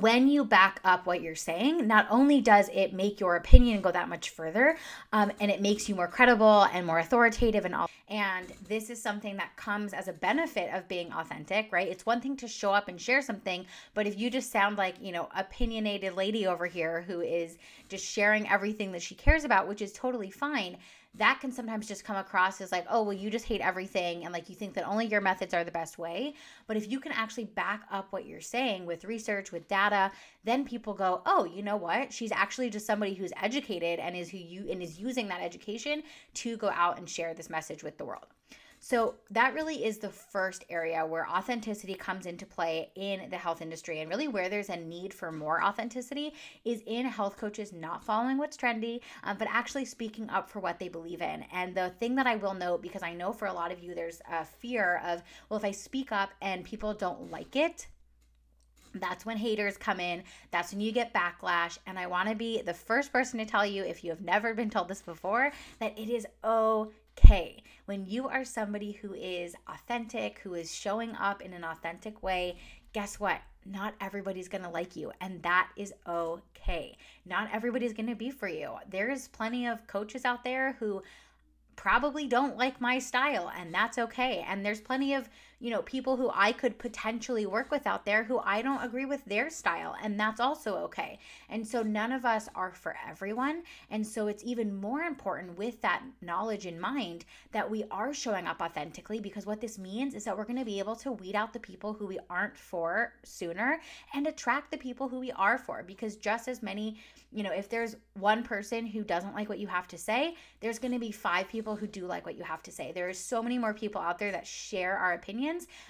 when 0.00 0.28
you 0.28 0.44
back 0.44 0.80
up 0.84 1.06
what 1.06 1.22
you're 1.22 1.34
saying, 1.34 1.86
not 1.86 2.06
only 2.10 2.40
does 2.40 2.68
it 2.72 2.92
make 2.92 3.20
your 3.20 3.36
opinion 3.36 3.80
go 3.80 3.90
that 3.90 4.08
much 4.08 4.30
further, 4.30 4.76
um, 5.12 5.30
and 5.40 5.50
it 5.50 5.60
makes 5.60 5.88
you 5.88 5.94
more 5.94 6.08
credible 6.08 6.64
and 6.72 6.86
more 6.86 6.98
authoritative 6.98 7.64
and 7.64 7.74
all. 7.74 7.88
And 8.08 8.52
this 8.68 8.90
is 8.90 9.00
something 9.00 9.38
that 9.38 9.56
comes 9.56 9.94
as 9.94 10.08
a 10.08 10.12
benefit 10.12 10.72
of 10.74 10.88
being 10.88 11.10
authentic, 11.12 11.72
right? 11.72 11.88
It's 11.88 12.04
one 12.04 12.20
thing 12.20 12.36
to 12.36 12.48
show 12.48 12.72
up 12.72 12.88
and 12.88 13.00
share 13.00 13.22
something, 13.22 13.64
but 13.94 14.06
if 14.06 14.18
you 14.18 14.28
just 14.28 14.52
sound 14.52 14.76
like, 14.76 14.96
you 15.00 15.10
know, 15.10 15.28
opinionated 15.34 16.14
lady 16.14 16.46
over 16.46 16.66
here 16.66 17.02
who 17.02 17.22
is 17.22 17.56
just 17.88 18.04
sharing 18.04 18.48
everything 18.48 18.92
that 18.92 19.02
she 19.02 19.14
cares 19.14 19.44
about, 19.44 19.68
which 19.68 19.80
is 19.80 19.92
totally 19.92 20.30
fine, 20.30 20.76
that 21.16 21.38
can 21.40 21.52
sometimes 21.52 21.86
just 21.86 22.04
come 22.04 22.16
across 22.16 22.60
as 22.60 22.72
like, 22.72 22.86
oh, 22.90 23.02
well, 23.02 23.12
you 23.12 23.30
just 23.30 23.44
hate 23.44 23.60
everything 23.60 24.24
and 24.24 24.32
like 24.32 24.48
you 24.48 24.54
think 24.54 24.74
that 24.74 24.86
only 24.86 25.06
your 25.06 25.20
methods 25.20 25.54
are 25.54 25.62
the 25.62 25.70
best 25.70 25.96
way. 25.96 26.34
But 26.66 26.76
if 26.76 26.90
you 26.90 26.98
can 26.98 27.12
actually 27.12 27.44
back 27.44 27.82
up 27.90 28.08
what 28.10 28.26
you're 28.26 28.40
saying 28.40 28.84
with 28.84 29.04
research, 29.04 29.52
with 29.52 29.68
data, 29.68 30.10
then 30.42 30.64
people 30.64 30.92
go, 30.92 31.22
oh, 31.24 31.44
you 31.44 31.62
know 31.62 31.76
what? 31.76 32.12
She's 32.12 32.32
actually 32.32 32.68
just 32.68 32.86
somebody 32.86 33.14
who's 33.14 33.32
educated 33.40 34.00
and 34.00 34.16
is 34.16 34.28
who 34.28 34.38
you 34.38 34.68
and 34.70 34.82
is 34.82 34.98
using 34.98 35.28
that 35.28 35.40
education 35.40 36.02
to 36.34 36.56
go 36.56 36.70
out 36.70 36.98
and 36.98 37.08
share 37.08 37.32
this 37.32 37.48
message 37.48 37.84
with 37.84 37.96
the 37.96 38.03
world. 38.04 38.26
So, 38.80 39.14
that 39.30 39.54
really 39.54 39.82
is 39.82 39.96
the 39.96 40.10
first 40.10 40.66
area 40.68 41.06
where 41.06 41.26
authenticity 41.26 41.94
comes 41.94 42.26
into 42.26 42.44
play 42.44 42.90
in 42.96 43.30
the 43.30 43.38
health 43.38 43.62
industry. 43.62 44.00
And 44.00 44.10
really, 44.10 44.28
where 44.28 44.50
there's 44.50 44.68
a 44.68 44.76
need 44.76 45.14
for 45.14 45.32
more 45.32 45.64
authenticity 45.64 46.34
is 46.66 46.82
in 46.86 47.06
health 47.06 47.38
coaches 47.38 47.72
not 47.72 48.04
following 48.04 48.36
what's 48.36 48.58
trendy, 48.58 49.00
um, 49.22 49.38
but 49.38 49.48
actually 49.50 49.86
speaking 49.86 50.28
up 50.28 50.50
for 50.50 50.60
what 50.60 50.78
they 50.78 50.88
believe 50.88 51.22
in. 51.22 51.46
And 51.50 51.74
the 51.74 51.94
thing 51.98 52.14
that 52.16 52.26
I 52.26 52.36
will 52.36 52.52
note, 52.52 52.82
because 52.82 53.02
I 53.02 53.14
know 53.14 53.32
for 53.32 53.48
a 53.48 53.54
lot 53.54 53.72
of 53.72 53.82
you, 53.82 53.94
there's 53.94 54.20
a 54.30 54.44
fear 54.44 55.00
of, 55.02 55.22
well, 55.48 55.56
if 55.56 55.64
I 55.64 55.70
speak 55.70 56.12
up 56.12 56.32
and 56.42 56.62
people 56.62 56.92
don't 56.92 57.30
like 57.30 57.56
it, 57.56 57.86
that's 58.94 59.26
when 59.26 59.36
haters 59.36 59.76
come 59.76 60.00
in. 60.00 60.22
That's 60.50 60.72
when 60.72 60.80
you 60.80 60.92
get 60.92 61.14
backlash. 61.14 61.78
And 61.86 61.98
I 61.98 62.06
want 62.06 62.28
to 62.28 62.34
be 62.34 62.62
the 62.62 62.74
first 62.74 63.12
person 63.12 63.38
to 63.38 63.44
tell 63.46 63.66
you, 63.66 63.84
if 63.84 64.04
you 64.04 64.10
have 64.10 64.20
never 64.20 64.54
been 64.54 64.70
told 64.70 64.88
this 64.88 65.02
before, 65.02 65.52
that 65.80 65.98
it 65.98 66.08
is 66.08 66.26
okay. 66.44 67.62
When 67.86 68.06
you 68.06 68.28
are 68.28 68.44
somebody 68.44 68.92
who 68.92 69.14
is 69.14 69.54
authentic, 69.68 70.38
who 70.40 70.54
is 70.54 70.74
showing 70.74 71.14
up 71.16 71.42
in 71.42 71.52
an 71.52 71.64
authentic 71.64 72.22
way, 72.22 72.56
guess 72.92 73.18
what? 73.18 73.40
Not 73.66 73.94
everybody's 74.00 74.48
going 74.48 74.64
to 74.64 74.70
like 74.70 74.94
you, 74.94 75.10
and 75.20 75.42
that 75.42 75.70
is 75.76 75.94
okay. 76.06 76.96
Not 77.24 77.48
everybody's 77.52 77.94
going 77.94 78.08
to 78.08 78.14
be 78.14 78.30
for 78.30 78.48
you. 78.48 78.74
There's 78.90 79.28
plenty 79.28 79.66
of 79.66 79.86
coaches 79.86 80.24
out 80.24 80.44
there 80.44 80.76
who 80.78 81.02
probably 81.76 82.26
don't 82.26 82.56
like 82.56 82.80
my 82.80 82.98
style, 82.98 83.50
and 83.56 83.74
that's 83.74 83.98
okay. 83.98 84.44
And 84.46 84.64
there's 84.64 84.80
plenty 84.80 85.14
of 85.14 85.28
you 85.64 85.70
know, 85.70 85.80
people 85.80 86.18
who 86.18 86.30
I 86.34 86.52
could 86.52 86.76
potentially 86.76 87.46
work 87.46 87.70
with 87.70 87.86
out 87.86 88.04
there 88.04 88.22
who 88.22 88.38
I 88.38 88.60
don't 88.60 88.84
agree 88.84 89.06
with 89.06 89.24
their 89.24 89.48
style, 89.48 89.96
and 90.02 90.20
that's 90.20 90.38
also 90.38 90.76
okay. 90.80 91.18
And 91.48 91.66
so 91.66 91.82
none 91.82 92.12
of 92.12 92.26
us 92.26 92.50
are 92.54 92.74
for 92.74 92.94
everyone. 93.08 93.62
And 93.88 94.06
so 94.06 94.26
it's 94.26 94.44
even 94.44 94.78
more 94.78 95.00
important 95.00 95.56
with 95.56 95.80
that 95.80 96.02
knowledge 96.20 96.66
in 96.66 96.78
mind 96.78 97.24
that 97.52 97.70
we 97.70 97.82
are 97.90 98.12
showing 98.12 98.46
up 98.46 98.60
authentically 98.60 99.20
because 99.20 99.46
what 99.46 99.62
this 99.62 99.78
means 99.78 100.14
is 100.14 100.24
that 100.24 100.36
we're 100.36 100.44
going 100.44 100.58
to 100.58 100.66
be 100.66 100.80
able 100.80 100.96
to 100.96 101.12
weed 101.12 101.34
out 101.34 101.54
the 101.54 101.60
people 101.60 101.94
who 101.94 102.06
we 102.06 102.18
aren't 102.28 102.58
for 102.58 103.14
sooner 103.22 103.80
and 104.12 104.26
attract 104.26 104.70
the 104.70 104.76
people 104.76 105.08
who 105.08 105.18
we 105.18 105.32
are 105.32 105.56
for 105.56 105.82
because 105.82 106.16
just 106.16 106.46
as 106.46 106.62
many 106.62 106.98
you 107.34 107.42
know, 107.42 107.50
if 107.50 107.68
there's 107.68 107.96
one 108.14 108.44
person 108.44 108.86
who 108.86 109.02
doesn't 109.02 109.34
like 109.34 109.48
what 109.48 109.58
you 109.58 109.66
have 109.66 109.88
to 109.88 109.98
say, 109.98 110.36
there's 110.60 110.78
going 110.78 110.92
to 110.92 111.00
be 111.00 111.10
five 111.10 111.48
people 111.48 111.74
who 111.74 111.88
do 111.88 112.06
like 112.06 112.24
what 112.24 112.38
you 112.38 112.44
have 112.44 112.62
to 112.62 112.70
say. 112.70 112.92
There 112.92 113.08
are 113.08 113.12
so 113.12 113.42
many 113.42 113.58
more 113.58 113.74
people 113.74 114.00
out 114.00 114.20
there 114.20 114.30
that 114.30 114.46
share 114.46 114.96
our 114.96 115.14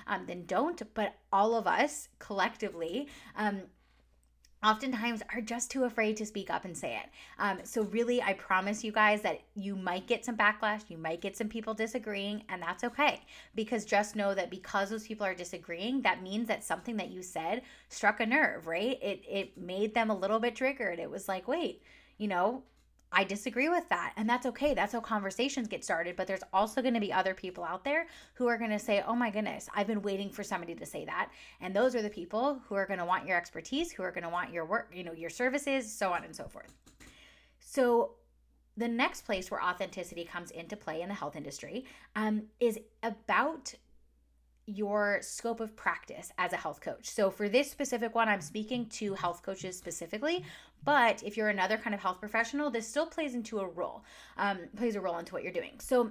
um, 0.07 0.27
than 0.27 0.47
don't, 0.47 0.83
but 0.95 1.15
all 1.33 1.55
of 1.55 1.67
us 1.67 2.09
collectively 2.19 3.09
um, 3.37 3.63
oftentimes 4.65 5.23
are 5.33 5.41
just 5.41 5.71
too 5.71 5.85
afraid 5.85 6.17
to 6.17 6.25
speak 6.25 6.49
up 6.49 6.65
and 6.65 6.77
say 6.77 6.97
it. 6.97 7.11
Um, 7.39 7.59
so, 7.65 7.83
really, 7.83 8.23
I 8.23 8.33
promise 8.33 8.83
you 8.83 8.93
guys 8.93 9.21
that 9.23 9.41
you 9.55 9.77
might 9.77 10.07
get 10.07 10.25
some 10.25 10.37
backlash, 10.37 10.83
you 10.89 10.97
might 10.97 11.21
get 11.21 11.37
some 11.37 11.49
people 11.49 11.75
disagreeing, 11.75 12.43
and 12.49 12.63
that's 12.63 12.83
okay. 12.85 13.21
Because 13.55 13.85
just 13.85 14.17
know 14.17 14.35
that 14.35 14.51
because 14.51 14.91
those 14.91 15.07
people 15.07 15.27
are 15.27 15.35
disagreeing, 15.35 16.03
that 16.03 16.23
means 16.23 16.49
that 16.49 16.65
something 16.65 16.97
that 16.97 17.11
you 17.11 17.23
said 17.23 17.63
struck 17.91 18.21
a 18.21 18.27
nerve, 18.27 18.67
right? 18.67 18.99
It, 19.03 19.23
it 19.29 19.59
made 19.59 19.95
them 19.95 20.11
a 20.11 20.17
little 20.17 20.41
bit 20.41 20.57
triggered. 20.57 20.99
It 20.99 21.11
was 21.11 21.29
like, 21.29 21.47
wait, 21.47 21.83
you 22.17 22.29
know, 22.29 22.63
I 23.15 23.25
disagree 23.25 23.69
with 23.69 23.89
that. 23.89 24.13
And 24.17 24.29
that's 24.29 24.45
okay. 24.47 24.75
That's 24.75 24.93
how 24.93 25.01
conversations 25.01 25.69
get 25.69 25.85
started. 25.85 26.17
But 26.17 26.27
there's 26.27 26.43
also 26.53 26.83
going 26.83 26.95
to 26.95 27.01
be 27.01 27.13
other 27.13 27.33
people 27.33 27.65
out 27.65 27.85
there 27.85 28.09
who 28.35 28.49
are 28.49 28.59
going 28.59 28.71
to 28.71 28.79
say, 28.79 29.03
oh 29.07 29.15
my 29.15 29.31
goodness, 29.31 29.69
I've 29.75 29.87
been 29.87 30.03
waiting 30.03 30.29
for 30.29 30.43
somebody 30.43 30.75
to 30.75 30.85
say 30.85 31.05
that. 31.05 31.31
And 31.61 31.75
those 31.75 31.95
are 31.95 32.03
the 32.03 32.11
people 32.11 32.61
who 32.69 32.75
are 32.75 32.87
going 32.87 32.99
to 32.99 33.05
want 33.05 33.27
your 33.27 33.37
expertise, 33.37 33.93
who 33.93 34.03
are 34.03 34.11
going 34.11 34.25
to 34.25 34.31
want 34.31 34.53
your 34.53 34.65
work, 34.65 34.91
you 34.93 35.05
know, 35.05 35.13
your 35.13 35.31
services, 35.31 35.91
so 35.91 36.13
on 36.13 36.25
and 36.25 36.35
so 36.35 36.49
forth. 36.49 36.75
So, 37.61 38.17
the 38.77 38.89
next 38.89 39.25
place 39.25 39.53
where 39.53 39.63
authenticity 39.63 40.25
comes 40.25 40.51
into 40.51 40.77
play 40.77 41.01
in 41.01 41.09
the 41.09 41.15
health 41.15 41.37
industry 41.37 41.85
um, 42.17 42.43
is 42.59 42.77
about 43.05 43.73
your 44.67 45.19
scope 45.21 45.61
of 45.61 45.77
practice 45.77 46.33
as 46.39 46.53
a 46.53 46.57
health 46.57 46.81
coach. 46.81 47.09
So, 47.09 47.31
for 47.31 47.49
this 47.49 47.71
specific 47.71 48.15
one, 48.15 48.29
I'm 48.29 48.41
speaking 48.41 48.87
to 48.91 49.15
health 49.15 49.43
coaches 49.43 49.77
specifically, 49.77 50.45
but 50.85 51.23
if 51.23 51.37
you're 51.37 51.49
another 51.49 51.77
kind 51.77 51.95
of 51.95 52.01
health 52.01 52.21
professional, 52.21 52.71
this 52.71 52.89
still 52.89 53.07
plays 53.07 53.35
into 53.35 53.61
a 53.61 53.67
role, 53.67 54.05
um, 54.37 54.59
plays 54.77 54.97
a 54.97 55.01
role 55.01 55.19
into 55.19 55.33
what 55.33 55.43
you're 55.43 55.53
doing. 55.53 55.79
So, 55.79 56.11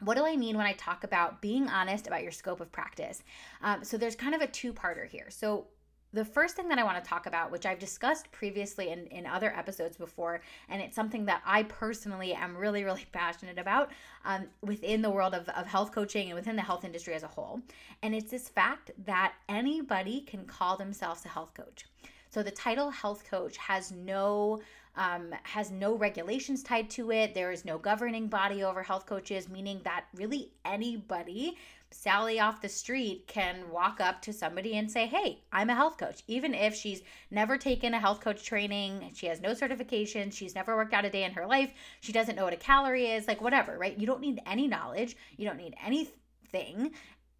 what 0.00 0.16
do 0.16 0.26
I 0.26 0.36
mean 0.36 0.56
when 0.56 0.66
I 0.66 0.72
talk 0.72 1.04
about 1.04 1.40
being 1.40 1.68
honest 1.68 2.06
about 2.06 2.22
your 2.22 2.32
scope 2.32 2.60
of 2.60 2.72
practice? 2.72 3.22
Um, 3.62 3.84
so 3.84 3.96
there's 3.96 4.16
kind 4.16 4.34
of 4.34 4.40
a 4.40 4.46
two 4.48 4.72
parter 4.72 5.08
here. 5.08 5.26
So 5.30 5.68
the 6.14 6.24
first 6.24 6.54
thing 6.54 6.68
that 6.68 6.78
I 6.78 6.84
want 6.84 7.02
to 7.02 7.08
talk 7.08 7.26
about, 7.26 7.50
which 7.50 7.66
I've 7.66 7.80
discussed 7.80 8.30
previously 8.30 8.90
in, 8.90 9.06
in 9.08 9.26
other 9.26 9.52
episodes 9.56 9.96
before, 9.96 10.40
and 10.68 10.80
it's 10.80 10.94
something 10.94 11.24
that 11.26 11.42
I 11.44 11.64
personally 11.64 12.32
am 12.32 12.56
really, 12.56 12.84
really 12.84 13.04
passionate 13.12 13.58
about 13.58 13.90
um, 14.24 14.46
within 14.62 15.02
the 15.02 15.10
world 15.10 15.34
of, 15.34 15.48
of 15.50 15.66
health 15.66 15.92
coaching 15.92 16.26
and 16.26 16.36
within 16.36 16.56
the 16.56 16.62
health 16.62 16.84
industry 16.84 17.14
as 17.14 17.24
a 17.24 17.28
whole. 17.28 17.60
And 18.02 18.14
it's 18.14 18.30
this 18.30 18.48
fact 18.48 18.92
that 19.06 19.34
anybody 19.48 20.20
can 20.20 20.44
call 20.44 20.76
themselves 20.76 21.24
a 21.24 21.28
health 21.28 21.52
coach. 21.54 21.84
So 22.34 22.42
the 22.42 22.50
title 22.50 22.90
health 22.90 23.22
coach 23.30 23.56
has 23.58 23.92
no 23.92 24.60
um, 24.96 25.32
has 25.44 25.70
no 25.70 25.94
regulations 25.94 26.64
tied 26.64 26.90
to 26.90 27.12
it. 27.12 27.32
There 27.32 27.52
is 27.52 27.64
no 27.64 27.78
governing 27.78 28.26
body 28.26 28.64
over 28.64 28.82
health 28.82 29.06
coaches, 29.06 29.48
meaning 29.48 29.80
that 29.84 30.06
really 30.16 30.50
anybody, 30.64 31.56
Sally 31.92 32.40
off 32.40 32.60
the 32.60 32.68
street, 32.68 33.28
can 33.28 33.70
walk 33.70 34.00
up 34.00 34.20
to 34.22 34.32
somebody 34.32 34.76
and 34.76 34.90
say, 34.90 35.06
Hey, 35.06 35.44
I'm 35.52 35.70
a 35.70 35.76
health 35.76 35.96
coach. 35.96 36.24
Even 36.26 36.54
if 36.54 36.74
she's 36.74 37.02
never 37.30 37.56
taken 37.56 37.94
a 37.94 38.00
health 38.00 38.20
coach 38.20 38.42
training, 38.42 39.12
she 39.14 39.26
has 39.26 39.40
no 39.40 39.54
certification, 39.54 40.32
she's 40.32 40.56
never 40.56 40.74
worked 40.74 40.92
out 40.92 41.04
a 41.04 41.10
day 41.10 41.22
in 41.22 41.34
her 41.34 41.46
life, 41.46 41.72
she 42.00 42.10
doesn't 42.10 42.34
know 42.34 42.44
what 42.44 42.52
a 42.52 42.56
calorie 42.56 43.12
is, 43.12 43.28
like 43.28 43.40
whatever, 43.40 43.78
right? 43.78 43.96
You 43.96 44.08
don't 44.08 44.20
need 44.20 44.40
any 44.44 44.66
knowledge, 44.66 45.16
you 45.36 45.46
don't 45.46 45.58
need 45.58 45.76
anything 45.84 46.90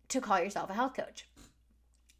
to 0.09 0.21
call 0.21 0.39
yourself 0.39 0.71
a 0.71 0.75
health 0.75 0.95
coach. 0.95 1.27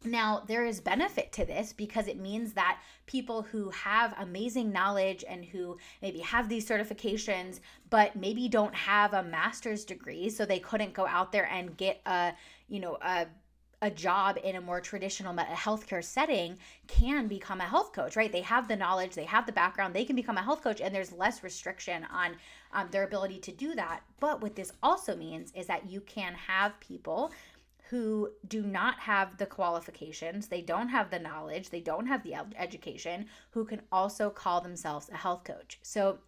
Now, 0.05 0.43
there 0.47 0.65
is 0.65 0.79
benefit 0.79 1.31
to 1.33 1.45
this 1.45 1.73
because 1.73 2.07
it 2.07 2.19
means 2.19 2.53
that 2.53 2.79
people 3.05 3.41
who 3.41 3.69
have 3.71 4.13
amazing 4.17 4.71
knowledge 4.71 5.23
and 5.27 5.43
who 5.43 5.77
maybe 6.01 6.19
have 6.19 6.47
these 6.47 6.67
certifications, 6.67 7.59
but 7.89 8.15
maybe 8.15 8.47
don't 8.47 8.75
have 8.75 9.13
a 9.13 9.23
master's 9.23 9.85
degree, 9.85 10.29
so 10.29 10.45
they 10.45 10.59
couldn't 10.59 10.93
go 10.93 11.07
out 11.07 11.31
there 11.31 11.47
and 11.51 11.77
get 11.77 12.01
a, 12.05 12.33
you 12.67 12.79
know, 12.79 12.97
a 13.01 13.27
a 13.81 13.89
job 13.91 14.37
in 14.43 14.55
a 14.55 14.61
more 14.61 14.81
traditional 14.81 15.33
healthcare 15.35 16.03
setting 16.03 16.57
can 16.87 17.27
become 17.27 17.61
a 17.61 17.65
health 17.65 17.93
coach, 17.93 18.15
right? 18.15 18.31
They 18.31 18.41
have 18.41 18.67
the 18.67 18.75
knowledge, 18.75 19.13
they 19.13 19.25
have 19.25 19.45
the 19.45 19.51
background, 19.51 19.93
they 19.93 20.05
can 20.05 20.15
become 20.15 20.37
a 20.37 20.41
health 20.41 20.63
coach, 20.63 20.81
and 20.81 20.93
there's 20.93 21.11
less 21.11 21.43
restriction 21.43 22.05
on 22.11 22.35
um, 22.73 22.87
their 22.91 23.03
ability 23.03 23.39
to 23.39 23.51
do 23.51 23.75
that. 23.75 24.01
But 24.19 24.41
what 24.41 24.55
this 24.55 24.71
also 24.81 25.15
means 25.15 25.51
is 25.53 25.67
that 25.67 25.89
you 25.89 26.01
can 26.01 26.33
have 26.33 26.79
people 26.79 27.31
who 27.89 28.31
do 28.47 28.63
not 28.63 28.99
have 28.99 29.37
the 29.37 29.45
qualifications, 29.45 30.47
they 30.47 30.61
don't 30.61 30.89
have 30.89 31.11
the 31.11 31.19
knowledge, 31.19 31.69
they 31.69 31.81
don't 31.81 32.07
have 32.07 32.23
the 32.23 32.35
education, 32.57 33.27
who 33.51 33.63
can 33.65 33.81
also 33.91 34.29
call 34.29 34.61
themselves 34.61 35.09
a 35.09 35.17
health 35.17 35.43
coach. 35.43 35.79
So 35.83 36.19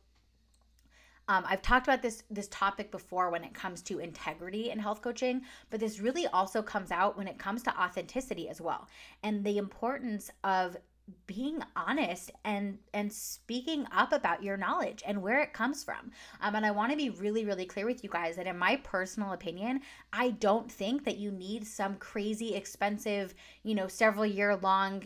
um, 1.30 1.44
I've 1.48 1.62
talked 1.62 1.88
about 1.88 2.02
this 2.02 2.24
this 2.30 2.48
topic 2.48 2.90
before 2.90 3.30
when 3.30 3.44
it 3.44 3.54
comes 3.54 3.82
to 3.84 4.00
integrity 4.00 4.70
in 4.70 4.80
health 4.80 5.02
coaching, 5.02 5.42
but 5.70 5.80
this 5.80 6.00
really 6.00 6.26
also 6.28 6.62
comes 6.62 6.90
out 6.90 7.18
when 7.18 7.28
it 7.28 7.38
comes 7.38 7.64
to 7.64 7.82
authenticity 7.82 8.48
as 8.48 8.62
well, 8.62 8.88
and 9.24 9.44
the 9.44 9.58
importance 9.58 10.32
of 10.44 10.78
being 11.26 11.64
honest 11.76 12.32
and 12.44 12.78
and 12.94 13.12
speaking 13.12 13.86
up 13.92 14.12
about 14.12 14.44
your 14.44 14.58
knowledge 14.58 15.04
and 15.06 15.22
where 15.22 15.40
it 15.42 15.54
comes 15.54 15.84
from. 15.84 16.12
Um, 16.42 16.56
and 16.56 16.66
i 16.66 16.72
want 16.72 16.92
to 16.92 16.98
be 16.98 17.10
really 17.10 17.46
really 17.46 17.66
clear 17.66 17.86
with 17.86 18.04
you 18.04 18.10
guys 18.10 18.36
that 18.36 18.48
in 18.48 18.58
my 18.58 18.78
personal 18.78 19.34
opinion 19.34 19.82
i 20.12 20.32
don't 20.32 20.72
think 20.72 21.06
that 21.06 21.18
you 21.18 21.32
need 21.32 21.66
some 21.66 21.96
crazy 21.96 22.56
expensive 22.56 23.34
you 23.64 23.76
know 23.76 23.88
several 23.88 24.26
year 24.26 24.56
long 24.58 25.04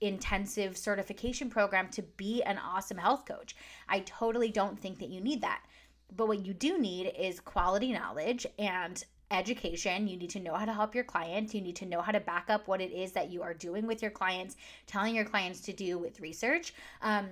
intensive 0.00 0.76
certification 0.76 1.50
program 1.50 1.88
to 1.88 2.02
be 2.02 2.42
an 2.42 2.58
awesome 2.58 2.98
health 2.98 3.24
coach. 3.24 3.56
I 3.88 4.00
totally 4.00 4.50
don't 4.50 4.78
think 4.78 4.98
that 4.98 5.08
you 5.08 5.20
need 5.20 5.42
that. 5.42 5.62
But 6.14 6.28
what 6.28 6.44
you 6.44 6.54
do 6.54 6.78
need 6.78 7.12
is 7.18 7.40
quality 7.40 7.92
knowledge 7.92 8.46
and 8.58 9.02
education. 9.30 10.06
You 10.06 10.16
need 10.16 10.30
to 10.30 10.40
know 10.40 10.54
how 10.54 10.64
to 10.64 10.72
help 10.72 10.94
your 10.94 11.04
clients. 11.04 11.54
You 11.54 11.60
need 11.60 11.76
to 11.76 11.86
know 11.86 12.00
how 12.00 12.12
to 12.12 12.20
back 12.20 12.50
up 12.50 12.68
what 12.68 12.80
it 12.80 12.92
is 12.92 13.12
that 13.12 13.30
you 13.30 13.42
are 13.42 13.54
doing 13.54 13.86
with 13.86 14.02
your 14.02 14.10
clients, 14.10 14.56
telling 14.86 15.14
your 15.14 15.24
clients 15.24 15.60
to 15.62 15.72
do 15.72 15.98
with 15.98 16.20
research. 16.20 16.74
Um, 17.02 17.28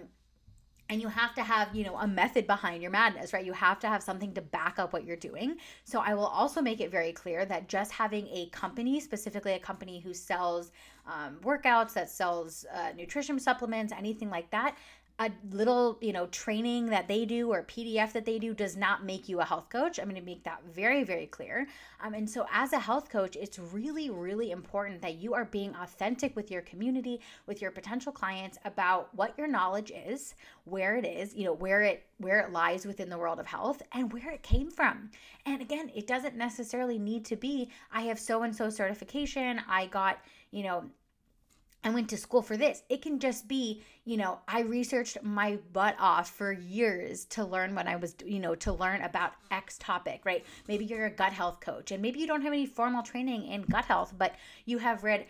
and 0.89 1.01
you 1.01 1.09
have 1.09 1.35
to 1.35 1.43
have 1.43 1.75
you 1.75 1.85
know 1.85 1.97
a 1.97 2.07
method 2.07 2.47
behind 2.47 2.83
your 2.83 2.91
madness 2.91 3.33
right 3.33 3.47
you 3.47 3.53
have 3.53 3.79
to 3.79 3.89
have 3.89 4.03
something 4.03 4.35
to 4.35 4.43
back 4.43 4.79
up 4.79 4.93
what 4.93 5.05
you're 5.05 5.17
doing 5.17 5.57
so 5.85 6.01
i 6.01 6.13
will 6.13 6.27
also 6.27 6.61
make 6.61 6.81
it 6.81 6.91
very 6.91 7.13
clear 7.13 7.47
that 7.47 7.69
just 7.69 7.93
having 7.93 8.27
a 8.29 8.47
company 8.51 9.01
specifically 9.01 9.53
a 9.53 9.59
company 9.59 10.01
who 10.01 10.13
sells 10.13 10.71
um, 11.07 11.39
workouts 11.43 11.95
that 11.95 12.11
sells 12.11 12.67
uh, 12.75 12.93
nutrition 12.97 13.39
supplements 13.39 13.93
anything 13.97 14.29
like 14.29 14.51
that 14.51 14.77
a 15.19 15.31
little, 15.50 15.99
you 16.00 16.12
know, 16.12 16.26
training 16.26 16.87
that 16.87 17.07
they 17.07 17.25
do 17.25 17.52
or 17.52 17.62
PDF 17.62 18.12
that 18.12 18.25
they 18.25 18.38
do 18.38 18.54
does 18.54 18.76
not 18.76 19.04
make 19.04 19.28
you 19.28 19.40
a 19.40 19.45
health 19.45 19.69
coach. 19.69 19.99
I'm 19.99 20.07
going 20.07 20.16
to 20.16 20.26
make 20.26 20.42
that 20.45 20.62
very, 20.75 21.04
very 21.04 21.26
clear. 21.26 21.66
Um, 22.00 22.14
and 22.14 22.28
so, 22.28 22.47
as 22.50 22.73
a 22.73 22.78
health 22.78 23.09
coach, 23.09 23.37
it's 23.37 23.59
really, 23.59 24.11
really 24.11 24.50
important 24.50 25.02
that 25.02 25.16
you 25.16 25.35
are 25.35 25.45
being 25.45 25.75
authentic 25.76 26.35
with 26.35 26.50
your 26.50 26.62
community, 26.62 27.21
with 27.47 27.61
your 27.61 27.71
potential 27.71 28.11
clients 28.11 28.59
about 28.64 29.14
what 29.14 29.37
your 29.37 29.47
knowledge 29.47 29.92
is, 29.95 30.35
where 30.64 30.97
it 30.97 31.04
is, 31.04 31.35
you 31.35 31.45
know, 31.45 31.54
where 31.54 31.83
it 31.83 32.04
where 32.19 32.40
it 32.40 32.52
lies 32.52 32.87
within 32.87 33.09
the 33.09 33.19
world 33.19 33.40
of 33.40 33.47
health 33.47 33.83
and 33.92 34.12
where 34.12 34.31
it 34.31 34.42
came 34.42 34.71
from. 34.71 35.11
And 35.45 35.61
again, 35.61 35.90
it 35.95 36.07
doesn't 36.07 36.37
necessarily 36.37 36.99
need 36.99 37.25
to 37.26 37.37
be 37.37 37.69
I 37.92 38.02
have 38.02 38.19
so 38.19 38.42
and 38.42 38.54
so 38.54 38.71
certification, 38.71 39.61
I 39.69 39.87
got, 39.87 40.19
you 40.50 40.62
know, 40.62 40.85
I 41.85 41.91
went 41.91 42.09
to 42.11 42.17
school 42.17 42.43
for 42.43 42.57
this. 42.57 42.83
It 42.89 43.03
can 43.03 43.19
just 43.19 43.49
be, 43.49 43.83
you 44.05 44.17
know, 44.17 44.39
I 44.47 44.61
researched 44.61 45.19
my 45.23 45.59
butt 45.73 45.97
off 45.99 46.31
for 46.31 46.53
years 46.53 47.25
to 47.27 47.45
learn 47.45 47.75
when 47.75 47.89
I 47.89 47.97
was, 47.97 48.15
you 48.25 48.39
know, 48.39 48.55
to 48.57 48.73
learn 48.73 49.03
about 49.03 49.33
X 49.51 49.79
topic, 49.79 50.21
right? 50.25 50.45
Maybe 50.69 50.85
you're 50.85 51.07
a 51.07 51.11
gut 51.11 51.33
health 51.33 51.61
coach 51.61 51.91
and 51.91 52.01
maybe 52.01 52.21
you 52.21 52.29
don't 52.29 52.43
have 52.43 52.53
any 52.53 52.67
formal 52.67 53.03
training 53.03 53.47
in 53.47 53.62
gut 53.62 53.87
health, 53.87 54.15
but 54.17 54.37
you 54.65 54.79
have 54.79 55.03
read 55.03 55.27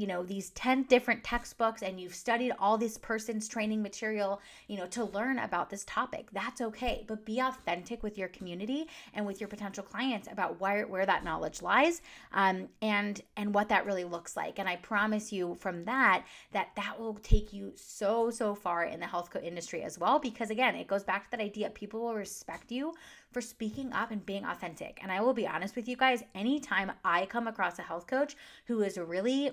you 0.00 0.06
know 0.06 0.22
these 0.22 0.50
10 0.50 0.84
different 0.84 1.22
textbooks 1.22 1.82
and 1.82 2.00
you've 2.00 2.14
studied 2.14 2.52
all 2.58 2.78
this 2.78 2.96
person's 2.98 3.46
training 3.46 3.82
material 3.82 4.40
you 4.66 4.76
know 4.78 4.86
to 4.86 5.04
learn 5.04 5.38
about 5.38 5.68
this 5.68 5.84
topic 5.84 6.28
that's 6.32 6.60
okay. 6.60 7.04
But 7.06 7.24
be 7.24 7.40
authentic 7.40 8.02
with 8.02 8.16
your 8.16 8.28
community 8.28 8.86
and 9.14 9.26
with 9.26 9.40
your 9.40 9.48
potential 9.48 9.82
clients 9.82 10.28
about 10.30 10.60
where 10.60 10.86
where 10.86 11.06
that 11.06 11.24
knowledge 11.24 11.62
lies 11.62 12.02
um, 12.32 12.68
and 12.80 13.20
and 13.36 13.54
what 13.54 13.68
that 13.68 13.86
really 13.86 14.04
looks 14.04 14.36
like. 14.36 14.58
And 14.58 14.68
i 14.68 14.76
promise 14.76 15.32
you 15.32 15.54
from 15.56 15.84
that 15.84 16.24
that 16.52 16.68
that 16.76 16.98
will 16.98 17.14
take 17.14 17.52
you 17.52 17.72
so 17.76 18.30
so 18.30 18.54
far 18.54 18.84
in 18.84 19.00
the 19.00 19.06
health 19.06 19.34
industry 19.42 19.82
as 19.82 19.98
well 19.98 20.18
because 20.18 20.50
again 20.50 20.74
it 20.74 20.86
goes 20.86 21.04
back 21.04 21.24
to 21.24 21.30
that 21.32 21.40
idea 21.40 21.70
people 21.70 22.00
will 22.00 22.14
respect 22.14 22.72
you 22.72 22.94
for 23.32 23.40
speaking 23.40 23.92
up 23.92 24.10
and 24.10 24.26
being 24.26 24.44
authentic. 24.44 24.98
And 25.02 25.12
i 25.12 25.20
will 25.20 25.34
be 25.34 25.46
honest 25.46 25.76
with 25.76 25.88
you 25.88 25.96
guys 25.96 26.22
anytime 26.34 26.92
i 27.04 27.26
come 27.26 27.46
across 27.46 27.78
a 27.78 27.82
health 27.82 28.06
coach 28.06 28.36
who 28.66 28.82
is 28.82 28.98
really 28.98 29.52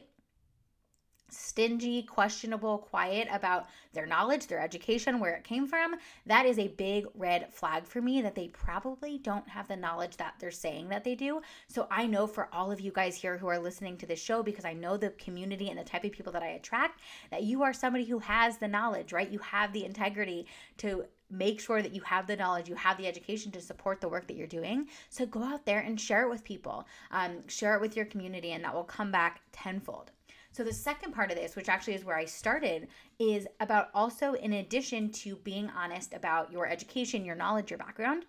stingy, 1.29 2.03
questionable, 2.03 2.77
quiet 2.77 3.27
about 3.31 3.67
their 3.93 4.05
knowledge, 4.05 4.47
their 4.47 4.59
education, 4.59 5.19
where 5.19 5.35
it 5.35 5.43
came 5.43 5.67
from, 5.67 5.95
that 6.25 6.45
is 6.45 6.59
a 6.59 6.67
big 6.69 7.05
red 7.15 7.51
flag 7.53 7.85
for 7.85 8.01
me 8.01 8.21
that 8.21 8.35
they 8.35 8.47
probably 8.49 9.17
don't 9.17 9.47
have 9.49 9.67
the 9.67 9.75
knowledge 9.75 10.17
that 10.17 10.35
they're 10.39 10.51
saying 10.51 10.89
that 10.89 11.03
they 11.03 11.15
do. 11.15 11.41
So 11.67 11.87
I 11.91 12.05
know 12.05 12.27
for 12.27 12.47
all 12.53 12.71
of 12.71 12.79
you 12.79 12.91
guys 12.91 13.15
here 13.15 13.37
who 13.37 13.47
are 13.47 13.59
listening 13.59 13.97
to 13.97 14.05
this 14.05 14.21
show, 14.21 14.43
because 14.43 14.65
I 14.65 14.73
know 14.73 14.97
the 14.97 15.09
community 15.11 15.69
and 15.69 15.77
the 15.77 15.83
type 15.83 16.03
of 16.03 16.11
people 16.11 16.33
that 16.33 16.43
I 16.43 16.49
attract, 16.49 17.01
that 17.31 17.43
you 17.43 17.63
are 17.63 17.73
somebody 17.73 18.05
who 18.05 18.19
has 18.19 18.57
the 18.57 18.67
knowledge, 18.67 19.11
right? 19.11 19.29
You 19.29 19.39
have 19.39 19.73
the 19.73 19.85
integrity 19.85 20.47
to 20.77 21.05
make 21.29 21.59
sure 21.59 21.81
that 21.81 21.93
you 21.93 22.01
have 22.01 22.27
the 22.27 22.35
knowledge, 22.35 22.69
you 22.69 22.75
have 22.75 22.97
the 22.97 23.07
education 23.07 23.51
to 23.51 23.61
support 23.61 23.99
the 23.99 24.07
work 24.07 24.27
that 24.27 24.37
you're 24.37 24.47
doing. 24.47 24.87
So 25.09 25.25
go 25.25 25.43
out 25.43 25.65
there 25.65 25.79
and 25.79 25.99
share 25.99 26.23
it 26.23 26.29
with 26.29 26.43
people, 26.43 26.87
um, 27.11 27.47
share 27.47 27.75
it 27.75 27.81
with 27.81 27.97
your 27.97 28.05
community, 28.05 28.51
and 28.51 28.63
that 28.63 28.73
will 28.73 28.83
come 28.83 29.11
back 29.11 29.41
tenfold. 29.51 30.11
So, 30.57 30.63
the 30.63 30.73
second 30.73 31.11
part 31.11 31.29
of 31.29 31.37
this, 31.37 31.55
which 31.55 31.69
actually 31.69 31.93
is 31.93 32.03
where 32.03 32.17
I 32.17 32.25
started, 32.25 32.87
is 33.19 33.47
about 33.59 33.89
also, 33.93 34.33
in 34.33 34.53
addition 34.53 35.11
to 35.11 35.35
being 35.35 35.69
honest 35.69 36.15
about 36.15 36.51
your 36.51 36.65
education, 36.65 37.23
your 37.23 37.35
knowledge, 37.35 37.69
your 37.69 37.77
background, 37.77 38.25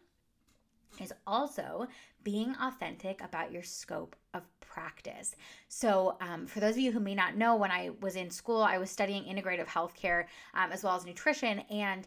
is 1.00 1.11
also 1.26 1.88
being 2.25 2.54
authentic 2.61 3.23
about 3.23 3.50
your 3.50 3.62
scope 3.62 4.14
of 4.35 4.42
practice. 4.61 5.37
So, 5.68 6.18
um, 6.20 6.47
for 6.47 6.61
those 6.61 6.75
of 6.75 6.80
you 6.80 6.92
who 6.92 7.00
may 7.00 7.14
not 7.14 7.38
know, 7.38 7.56
when 7.56 7.70
I 7.70 7.92
was 8.02 8.14
in 8.14 8.28
school, 8.28 8.61
I 8.61 8.76
was 8.76 8.90
studying 8.90 9.25
integrative 9.25 9.64
healthcare 9.64 10.26
um, 10.52 10.70
as 10.70 10.85
well 10.85 10.97
as 10.97 11.06
nutrition. 11.06 11.61
And 11.70 12.06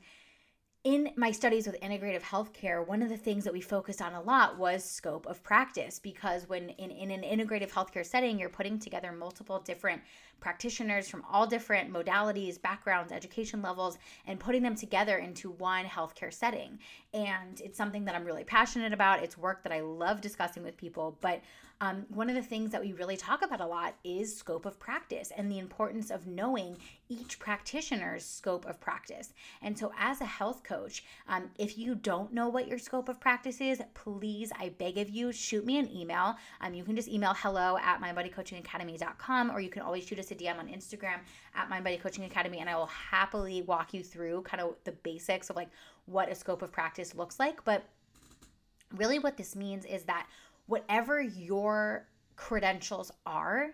in 0.84 1.12
my 1.16 1.30
studies 1.30 1.68
with 1.68 1.80
integrative 1.82 2.24
healthcare, 2.24 2.86
one 2.86 3.04
of 3.04 3.10
the 3.10 3.18
things 3.18 3.44
that 3.44 3.54
we 3.54 3.62
focused 3.62 4.02
on 4.02 4.14
a 4.14 4.22
lot 4.22 4.58
was 4.58 4.84
scope 4.84 5.28
of 5.28 5.44
practice 5.44 6.00
because 6.00 6.50
when 6.50 6.70
in, 6.70 6.90
in 6.90 7.12
an 7.12 7.22
integrative 7.22 7.70
healthcare 7.70 8.06
setting, 8.06 8.40
you're 8.40 8.50
putting 8.50 8.80
together 8.80 9.12
multiple 9.12 9.60
different 9.60 10.02
practitioners 10.40 11.08
from 11.08 11.24
all 11.30 11.46
different 11.46 11.94
modalities, 11.94 12.60
backgrounds, 12.60 13.12
education 13.12 13.62
levels, 13.62 14.00
and 14.26 14.40
putting 14.40 14.64
them 14.64 14.74
together 14.74 15.20
into 15.20 15.52
one 15.52 15.86
healthcare 15.86 16.34
setting. 16.34 16.80
And 17.14 17.62
it's 17.62 17.78
something 17.78 18.06
that 18.06 18.16
I'm 18.16 18.26
really 18.26 18.44
passionate 18.44 18.92
about. 18.92 19.22
It's 19.22 19.38
work 19.38 19.62
that 19.62 19.72
I 19.72 19.82
love 19.82 20.20
discussing 20.20 20.64
with 20.64 20.78
people, 20.78 21.16
but 21.22 21.42
um, 21.82 22.06
one 22.10 22.30
of 22.30 22.36
the 22.36 22.44
things 22.44 22.72
that 22.72 22.82
we 22.82 22.94
really 22.94 23.18
talk 23.18 23.42
about 23.42 23.60
a 23.60 23.66
lot 23.66 23.96
is 24.04 24.38
scope 24.38 24.68
of 24.68 24.80
practice 24.80 25.32
and 25.36 25.52
the 25.52 25.58
importance 25.58 26.12
of 26.12 26.28
knowing 26.28 26.78
each 27.10 27.40
practitioner's 27.40 28.24
scope 28.24 28.68
of 28.68 28.80
practice. 28.80 29.34
And 29.64 29.78
so, 29.78 29.92
as 29.98 30.22
a 30.22 30.26
health 30.26 30.62
coach, 30.64 31.04
um, 31.28 31.50
if 31.58 31.80
you 31.80 31.96
don't 31.96 32.32
know 32.34 32.50
what 32.50 32.68
your 32.68 32.78
scope 32.78 33.10
of 33.10 33.20
practice 33.20 33.60
is, 33.60 33.82
please, 33.96 34.52
I 34.60 34.70
beg 34.70 35.00
of 35.00 35.10
you, 35.10 35.32
shoot 35.32 35.66
me 35.66 35.80
an 35.80 35.92
email. 35.92 36.36
Um, 36.62 36.76
you 36.76 36.84
can 36.84 36.96
just 36.96 37.10
email 37.10 37.34
hello 37.36 37.78
at 37.82 38.00
mindbodycoachingacademy.com 38.00 39.50
or 39.50 39.60
you 39.60 39.70
can 39.70 39.82
always 39.82 40.06
shoot 40.06 40.20
us 40.20 40.30
a 40.30 40.36
DM 40.36 40.60
on 40.60 40.68
Instagram 40.68 41.18
at 41.56 41.68
mindbodycoachingacademy 41.68 42.60
and 42.60 42.70
I 42.70 42.76
will 42.76 42.86
happily 42.86 43.64
walk 43.64 43.92
you 43.92 44.04
through 44.04 44.44
kind 44.44 44.62
of 44.62 44.76
the 44.84 44.92
basics 44.92 45.50
of 45.50 45.56
like 45.56 45.70
what 46.06 46.30
a 46.30 46.36
scope 46.36 46.62
of 46.62 46.72
practice 46.72 47.16
looks 47.16 47.40
like. 47.40 47.66
But 47.66 47.84
really, 48.96 49.18
what 49.18 49.38
this 49.38 49.56
means 49.56 49.86
is 49.86 50.04
that 50.04 50.28
whatever 50.66 51.22
your 51.22 52.08
credentials 52.36 53.12
are, 53.26 53.72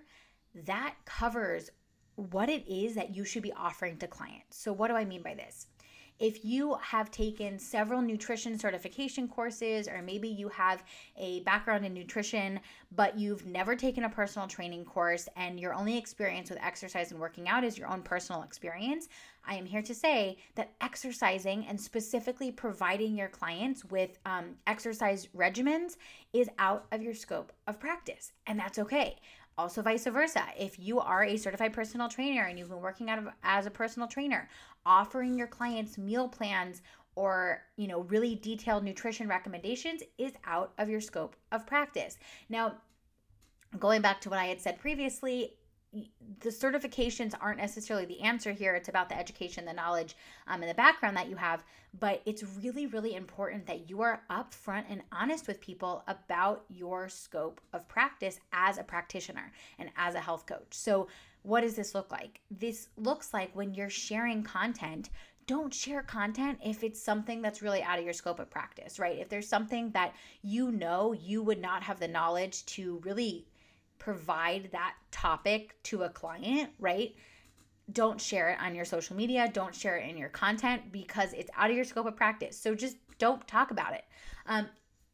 that 0.65 0.96
covers 1.06 1.70
what 2.15 2.50
it 2.50 2.67
is 2.67 2.96
that 2.96 3.15
you 3.15 3.24
should 3.24 3.44
be 3.44 3.53
offering 3.53 3.98
to 3.98 4.08
clients. 4.08 4.58
So, 4.58 4.74
what 4.74 4.88
do 4.88 4.96
I 4.96 5.06
mean 5.06 5.22
by 5.22 5.36
this? 5.36 5.67
If 6.19 6.43
you 6.43 6.75
have 6.81 7.12
taken 7.12 7.59
several 7.59 8.01
nutrition 8.01 8.57
certification 8.57 9.27
courses, 9.27 9.88
or 9.88 10.01
maybe 10.01 10.27
you 10.27 10.50
have 10.50 10.83
a 11.15 11.41
background 11.41 11.86
in 11.86 11.93
nutrition, 11.93 12.59
but 12.95 13.17
you've 13.17 13.45
never 13.45 13.75
taken 13.75 14.03
a 14.05 14.09
personal 14.09 14.47
training 14.47 14.86
course 14.86 15.29
and 15.36 15.59
your 15.59 15.74
only 15.74 15.97
experience 15.97 16.50
with 16.50 16.59
exercise 16.62 17.12
and 17.12 17.19
working 17.19 17.47
out 17.47 17.63
is 17.63 17.77
your 17.77 17.88
own 17.88 18.01
personal 18.01 18.43
experience, 18.43 19.09
I 19.45 19.55
am 19.55 19.65
here 19.65 19.81
to 19.81 19.95
say 19.95 20.38
that 20.55 20.74
exercising 20.81 21.65
and 21.67 21.79
specifically 21.79 22.51
providing 22.51 23.15
your 23.15 23.29
clients 23.29 23.86
with 23.86 24.17
um, 24.25 24.55
exercise 24.65 25.27
regimens 25.36 25.97
is 26.33 26.50
out 26.59 26.86
of 26.91 27.01
your 27.01 27.13
scope 27.13 27.53
of 27.67 27.79
practice, 27.79 28.33
and 28.45 28.59
that's 28.59 28.79
okay. 28.79 29.17
Also, 29.58 29.82
vice 29.82 30.06
versa. 30.06 30.44
If 30.58 30.78
you 30.78 31.00
are 31.00 31.24
a 31.24 31.36
certified 31.36 31.74
personal 31.74 32.10
trainer 32.10 32.44
and 32.44 32.60
you've 32.60 32.70
been 32.70 32.80
working 32.82 33.10
out 33.10 33.18
of, 33.18 33.28
as 33.44 33.66
a 33.66 33.72
personal 33.72 34.08
trainer, 34.08 34.48
offering 34.86 35.38
your 35.38 35.48
clients 35.48 35.98
meal 35.98 36.28
plans 36.28 36.82
or 37.16 37.64
you 37.76 37.88
know 37.88 38.02
really 38.04 38.36
detailed 38.36 38.84
nutrition 38.84 39.28
recommendations 39.28 40.04
is 40.20 40.34
out 40.46 40.74
of 40.78 40.90
your 40.90 41.02
scope 41.02 41.36
of 41.52 41.66
practice. 41.66 42.20
Now, 42.50 42.76
going 43.80 44.02
back 44.02 44.22
to 44.22 44.30
what 44.30 44.40
I 44.40 44.46
had 44.46 44.62
said 44.62 44.80
previously, 44.80 45.57
the 45.94 46.50
certifications 46.50 47.34
aren't 47.39 47.60
necessarily 47.60 48.06
the 48.06 48.22
answer 48.22 48.51
here. 48.51 48.75
It's 48.75 48.89
about 48.89 49.10
the 49.10 49.17
education, 49.17 49.65
the 49.65 49.74
knowledge, 49.74 50.15
um, 50.48 50.62
and 50.62 50.70
the 50.70 50.75
background 50.75 51.15
that 51.17 51.29
you 51.29 51.36
have. 51.36 51.63
But 52.00 52.22
it's 52.25 52.44
really, 52.62 52.88
really 52.88 53.15
important 53.15 53.65
that 53.67 53.89
you 53.89 54.01
are 54.01 54.22
upfront 54.29 54.86
and 54.89 55.01
honest 55.12 55.48
with 55.48 55.62
people 55.62 56.03
about 56.08 56.65
your 56.70 57.10
scope 57.10 57.62
of 57.74 57.88
practice 57.88 58.39
as 58.51 58.77
a 58.77 58.84
practitioner 58.84 59.51
and 59.79 59.89
as 59.96 60.15
a 60.15 60.20
health 60.20 60.46
coach. 60.46 60.67
So, 60.72 61.08
what 61.44 61.62
does 61.62 61.75
this 61.75 61.96
look 61.96 62.12
like? 62.12 62.41
This 62.51 62.89
looks 62.98 63.34
like 63.34 63.56
when 63.56 63.74
you're 63.74 63.89
sharing 63.89 64.44
content, 64.44 65.10
don't 65.48 65.74
share 65.74 66.03
content 66.03 66.60
if 66.63 66.84
it's 66.84 67.01
something 67.01 67.41
that's 67.41 67.62
really 67.62 67.82
out 67.82 67.98
of 67.98 68.03
your 68.03 68.13
scope 68.13 68.39
of 68.39 68.50
practice, 68.50 69.00
right? 69.00 69.17
If 69.17 69.29
there's 69.29 69.48
something 69.48 69.91
that 69.91 70.13
you 70.41 70.72
know 70.72 71.13
you 71.13 71.41
would 71.41 71.62
not 71.62 71.84
have 71.84 72.01
the 72.01 72.08
knowledge 72.08 72.65
to 72.65 73.00
really 73.06 73.46
provide 74.00 74.70
that 74.72 74.96
topic 75.12 75.82
to 75.84 76.04
a 76.04 76.10
client, 76.10 76.70
right? 76.80 77.16
Don't 77.92 78.20
share 78.20 78.50
it 78.50 78.60
on 78.62 78.75
your 78.75 78.86
social 78.86 79.16
media. 79.16 79.50
Don't 79.51 79.74
share 79.74 79.98
it 79.98 80.10
in 80.10 80.18
your 80.18 80.30
content 80.30 80.92
because 80.92 81.34
it's 81.34 81.50
out 81.56 81.70
of 81.70 81.75
your 81.75 81.86
scope 81.86 82.06
of 82.06 82.16
practice. 82.16 82.60
So 82.60 82.75
just 82.75 82.98
don't 83.18 83.48
talk 83.48 83.72
about 83.72 83.94
it. 83.94 84.04
Um, 84.46 84.68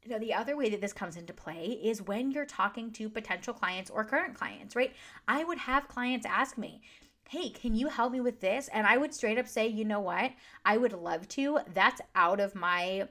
you 0.03 0.11
know, 0.11 0.19
the 0.19 0.33
other 0.33 0.57
way 0.57 0.69
that 0.69 0.81
this 0.81 0.91
comes 0.93 1.15
into 1.15 1.33
play 1.33 1.79
is 1.83 2.01
when 2.01 2.31
you're 2.31 2.45
talking 2.45 2.91
to 2.91 3.09
potential 3.09 3.53
clients 3.53 3.89
or 3.89 4.03
current 4.03 4.35
clients, 4.35 4.75
right? 4.75 4.93
I 5.27 5.43
would 5.43 5.59
have 5.59 5.87
clients 5.87 6.25
ask 6.25 6.57
me, 6.57 6.81
hey, 7.29 7.49
can 7.49 7.73
you 7.73 7.87
help 7.87 8.11
me 8.11 8.19
with 8.19 8.41
this? 8.41 8.69
And 8.73 8.85
I 8.85 8.97
would 8.97 9.13
straight 9.13 9.37
up 9.37 9.47
say, 9.47 9.67
you 9.67 9.85
know 9.85 10.01
what? 10.01 10.31
I 10.65 10.77
would 10.77 10.93
love 10.93 11.27
to. 11.29 11.59
That's 11.73 12.01
out 12.15 12.39
of 12.39 12.53
my 12.53 13.07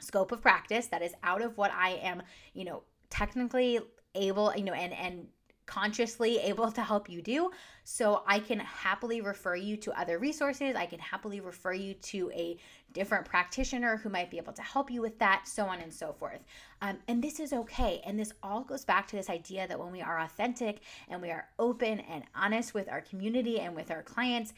scope 0.00 0.32
of 0.32 0.42
practice. 0.42 0.86
That 0.88 1.02
is 1.02 1.14
out 1.22 1.42
of 1.42 1.56
what 1.56 1.70
I 1.72 1.90
am, 1.90 2.22
you 2.54 2.64
know, 2.64 2.82
technically 3.08 3.78
able, 4.14 4.52
you 4.56 4.64
know, 4.64 4.72
and 4.72 4.92
and 4.92 5.26
consciously 5.66 6.38
able 6.38 6.70
to 6.70 6.82
help 6.82 7.08
you 7.08 7.22
do. 7.22 7.50
So 7.84 8.22
I 8.26 8.38
can 8.38 8.58
happily 8.60 9.20
refer 9.20 9.56
you 9.56 9.76
to 9.78 9.98
other 9.98 10.18
resources. 10.18 10.74
I 10.76 10.86
can 10.86 10.98
happily 10.98 11.40
refer 11.40 11.72
you 11.72 11.94
to 11.94 12.30
a 12.34 12.56
different 12.92 13.26
practitioner 13.26 13.96
who 13.96 14.08
might 14.08 14.30
be 14.30 14.38
able 14.38 14.52
to 14.54 14.62
help 14.62 14.90
you 14.90 15.02
with 15.02 15.18
that, 15.18 15.46
so 15.46 15.66
on 15.66 15.80
and 15.80 15.92
so 15.92 16.12
forth. 16.12 16.40
Um, 16.80 16.98
and 17.08 17.22
this 17.22 17.40
is 17.40 17.52
okay. 17.52 18.00
And 18.06 18.18
this 18.18 18.32
all 18.42 18.62
goes 18.62 18.84
back 18.84 19.08
to 19.08 19.16
this 19.16 19.28
idea 19.28 19.66
that 19.66 19.78
when 19.78 19.90
we 19.90 20.00
are 20.00 20.20
authentic 20.20 20.80
and 21.08 21.20
we 21.20 21.30
are 21.30 21.48
open 21.58 22.00
and 22.00 22.24
honest 22.34 22.72
with 22.72 22.88
our 22.88 23.00
community 23.00 23.60
and 23.60 23.74
with 23.74 23.90
our 23.90 24.02
clients, 24.02 24.54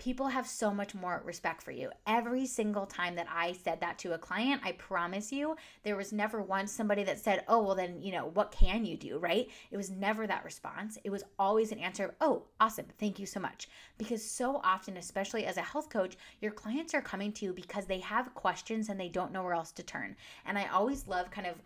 people 0.00 0.28
have 0.28 0.46
so 0.46 0.72
much 0.72 0.94
more 0.94 1.20
respect 1.26 1.62
for 1.62 1.72
you. 1.72 1.90
Every 2.06 2.46
single 2.46 2.86
time 2.86 3.16
that 3.16 3.26
I 3.30 3.52
said 3.52 3.80
that 3.80 3.98
to 3.98 4.14
a 4.14 4.18
client, 4.18 4.62
I 4.64 4.72
promise 4.72 5.30
you, 5.30 5.56
there 5.82 5.94
was 5.94 6.10
never 6.10 6.40
once 6.40 6.72
somebody 6.72 7.04
that 7.04 7.18
said, 7.18 7.44
Oh, 7.46 7.62
well, 7.62 7.74
then, 7.74 8.00
you 8.00 8.10
know, 8.10 8.30
what 8.32 8.50
can 8.50 8.86
you 8.86 8.96
do? 8.96 9.18
Right? 9.18 9.50
It 9.70 9.76
was 9.76 9.90
never 9.90 10.26
that 10.26 10.42
response. 10.42 10.96
It 11.04 11.10
was 11.10 11.22
always 11.38 11.70
an 11.70 11.80
answer 11.80 12.06
of, 12.06 12.14
Oh, 12.22 12.44
awesome. 12.58 12.86
Thank 12.98 13.18
you 13.18 13.26
so 13.26 13.40
much. 13.40 13.68
Because 13.98 14.24
so 14.24 14.62
often, 14.64 14.96
especially 14.96 15.44
as 15.44 15.58
a 15.58 15.62
health 15.62 15.90
coach, 15.90 16.16
your 16.40 16.52
clients 16.52 16.94
are 16.94 17.02
coming 17.02 17.30
to 17.34 17.44
you 17.44 17.52
because 17.52 17.84
they 17.84 18.00
have 18.00 18.34
questions 18.34 18.88
and 18.88 18.98
they 18.98 19.10
don't 19.10 19.32
know 19.32 19.42
where 19.42 19.52
else 19.52 19.72
to 19.72 19.82
turn. 19.82 20.16
And 20.46 20.56
I 20.56 20.68
always 20.68 21.06
love 21.08 21.30
kind 21.30 21.46
of 21.46 21.56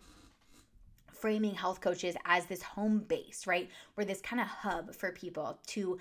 framing 1.13 1.55
health 1.55 1.79
coaches 1.79 2.17
as 2.25 2.47
this 2.47 2.61
home 2.61 2.99
base, 2.99 3.47
right? 3.47 3.69
Where 3.93 4.03
this 4.03 4.19
kind 4.19 4.41
of 4.41 4.47
hub 4.47 4.93
for 4.93 5.13
people 5.13 5.57
to 5.67 5.99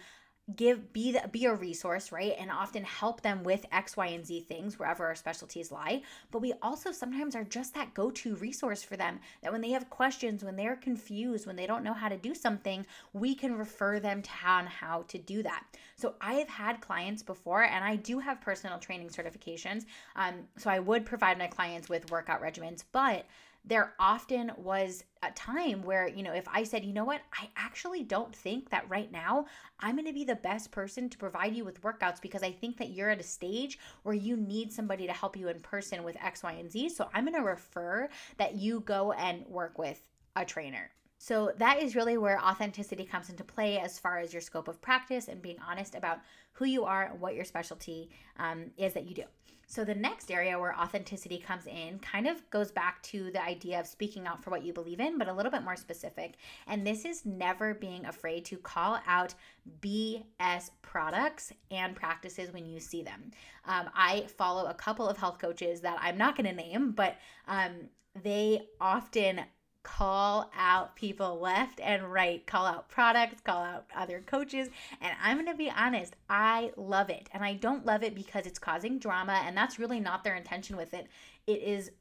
give 0.57 0.93
be 0.93 1.13
the, 1.13 1.27
be 1.29 1.47
a 1.47 1.55
resource 1.55 2.13
right? 2.13 2.35
And 2.39 2.51
often 2.51 2.85
help 2.85 3.23
them 3.23 3.43
with 3.43 3.65
x 3.73 3.97
y 3.97 4.09
and 4.09 4.27
z 4.27 4.41
things 4.41 4.79
wherever 4.79 5.07
our 5.07 5.15
specialties 5.15 5.73
lie. 5.73 6.03
But 6.31 6.43
we 6.43 6.53
also 6.63 6.93
sometimes 6.93 7.35
are 7.35 7.45
just 7.45 7.75
that 7.75 7.95
go-to 7.95 8.37
resource 8.37 8.83
for 8.83 8.97
them 8.97 9.21
that 9.43 9.53
when 9.53 9.61
they 9.61 9.71
have 9.71 9.89
questions 9.91 10.45
when 10.45 10.57
they're 10.57 10.77
confused 10.77 11.47
when 11.47 11.57
they 11.57 11.67
don't 11.67 11.85
know 11.85 11.95
how 11.95 12.09
to 12.09 12.17
do 12.17 12.35
something 12.35 12.87
we 13.13 13.35
can 13.35 13.57
refer 13.57 13.99
them 13.99 14.23
to 14.23 14.31
on 14.45 14.67
how 14.67 15.03
to 15.09 15.19
do 15.19 15.43
that. 15.43 15.65
So 15.97 16.15
i 16.21 16.35
have 16.35 16.49
had 16.49 16.81
clients 16.81 17.23
before 17.23 17.65
and 17.65 17.85
i 17.85 17.97
do 17.97 18.19
have 18.19 18.41
personal 18.41 18.79
training 18.79 19.09
certifications. 19.09 19.87
Um, 20.17 20.35
so 20.57 20.71
i 20.71 20.79
would 20.79 21.07
provide 21.07 21.39
my 21.39 21.47
clients 21.47 21.89
with 21.89 22.11
workout 22.11 22.43
regimens 22.43 22.85
but 22.93 23.25
there 23.65 23.95
often 23.99 24.53
was 24.59 25.05
a 25.23 25.31
time 25.31 25.83
where, 25.83 26.07
you 26.07 26.23
know, 26.23 26.33
if 26.33 26.47
I 26.53 26.65
said, 26.65 26.85
you 26.85 26.93
know 26.93 27.05
what, 27.05 27.23
I 27.33 27.49
actually 27.57 28.03
don't 28.03 28.35
think 28.35 28.71
that 28.71 28.89
right 28.91 29.11
now 29.11 29.47
I'm 29.81 29.97
going 29.97 30.07
to 30.07 30.13
be 30.13 30.25
the 30.25 30.37
best 30.37 30.71
person 30.71 31.09
to 31.09 31.19
provide 31.19 31.57
you 31.57 31.65
with 31.65 31.83
workouts 31.83 32.21
because 32.21 32.43
I 32.43 32.53
think 32.53 32.77
that 32.77 32.91
you're 32.91 33.11
at 33.11 33.21
a 33.21 33.25
stage 33.25 33.79
where 34.03 34.15
you 34.15 34.37
need 34.37 34.73
somebody 34.73 35.07
to 35.07 35.13
help 35.13 35.37
you 35.37 35.49
in 35.49 35.61
person 35.61 36.05
with 36.05 36.17
X, 36.23 36.43
Y, 36.43 36.53
and 36.53 36.71
Z. 36.71 36.91
So 36.91 37.09
I'm 37.15 37.25
going 37.25 37.35
to 37.35 37.49
refer 37.49 38.09
that 38.37 38.55
you 38.55 38.81
go 38.81 39.13
and 39.13 39.47
work 39.47 39.79
with 39.79 40.01
a 40.37 40.45
trainer. 40.45 40.91
So 41.25 41.53
that 41.57 41.83
is 41.83 41.97
really 41.97 42.19
where 42.19 42.39
authenticity 42.39 43.07
comes 43.07 43.31
into 43.31 43.45
play 43.45 43.79
as 43.79 43.99
far 43.99 44.19
as 44.19 44.35
your 44.35 44.43
scope 44.43 44.69
of 44.69 44.83
practice 44.83 45.29
and 45.29 45.41
being 45.41 45.57
honest 45.67 45.95
about 45.95 46.19
who 46.53 46.67
you 46.67 46.85
are 46.85 47.05
and 47.05 47.19
what 47.19 47.35
your 47.35 47.47
specialty 47.47 48.11
um, 48.39 48.67
is 48.77 48.93
that 48.93 49.09
you 49.09 49.15
do. 49.15 49.23
So, 49.67 49.87
the 49.87 49.95
next 49.95 50.31
area 50.31 50.59
where 50.59 50.79
authenticity 50.79 51.39
comes 51.39 51.67
in 51.67 51.99
kind 52.01 52.27
of 52.27 52.51
goes 52.51 52.71
back 52.71 53.03
to 53.05 53.31
the 53.31 53.43
idea 53.43 53.81
of 53.81 53.87
speaking 53.87 54.27
out 54.27 54.45
for 54.45 54.51
what 54.51 54.67
you 54.67 54.75
believe 54.75 55.01
in, 55.01 55.17
but 55.17 55.27
a 55.27 55.33
little 55.33 55.51
bit 55.51 55.63
more 55.63 55.77
specific. 55.77 56.35
And 56.67 56.87
this 56.87 57.07
is 57.07 57.25
never 57.25 57.73
being 57.73 58.05
afraid 58.05 58.45
to 58.45 58.59
call 58.59 58.99
out 59.07 59.33
BS 59.81 60.73
products 60.83 61.55
and 61.71 61.97
practices 61.97 62.53
when 62.53 62.67
you 62.67 62.79
see 62.81 63.03
them. 63.03 63.31
Um, 63.65 63.89
I 63.95 64.27
follow 64.37 64.67
a 64.67 64.75
couple 64.75 65.09
of 65.09 65.17
health 65.17 65.39
coaches 65.39 65.81
that 65.81 65.97
I'm 66.03 66.19
not 66.19 66.37
going 66.37 66.51
to 66.51 66.55
name, 66.55 66.91
but 66.91 67.17
um, 67.49 67.89
they 68.23 68.69
often 68.79 69.41
call 69.85 70.51
out 70.59 70.97
people 70.97 71.39
left 71.39 71.79
and 71.79 72.13
right, 72.13 72.45
call 72.47 72.67
out 72.67 72.89
products, 72.89 73.41
call 73.41 73.63
out 73.63 73.85
other 73.95 74.21
coaches. 74.27 74.69
And 75.01 75.15
I'm 75.23 75.37
going 75.37 75.47
to 75.47 75.57
be 75.57 75.71
honest, 75.71 76.17
I 76.29 76.73
love 76.77 77.11
it. 77.11 77.29
And 77.33 77.45
I 77.45 77.55
don't 77.55 77.87
love 77.87 78.03
it 78.03 78.17
because 78.17 78.47
it's 78.47 78.59
causing 78.59 78.99
drama, 78.99 79.41
and 79.45 79.57
that's 79.57 79.79
really 79.79 80.01
not 80.01 80.25
their 80.25 80.35
intention 80.35 80.77
with 80.77 80.93
it. 80.95 81.07
It 81.47 81.63
is 81.63 81.93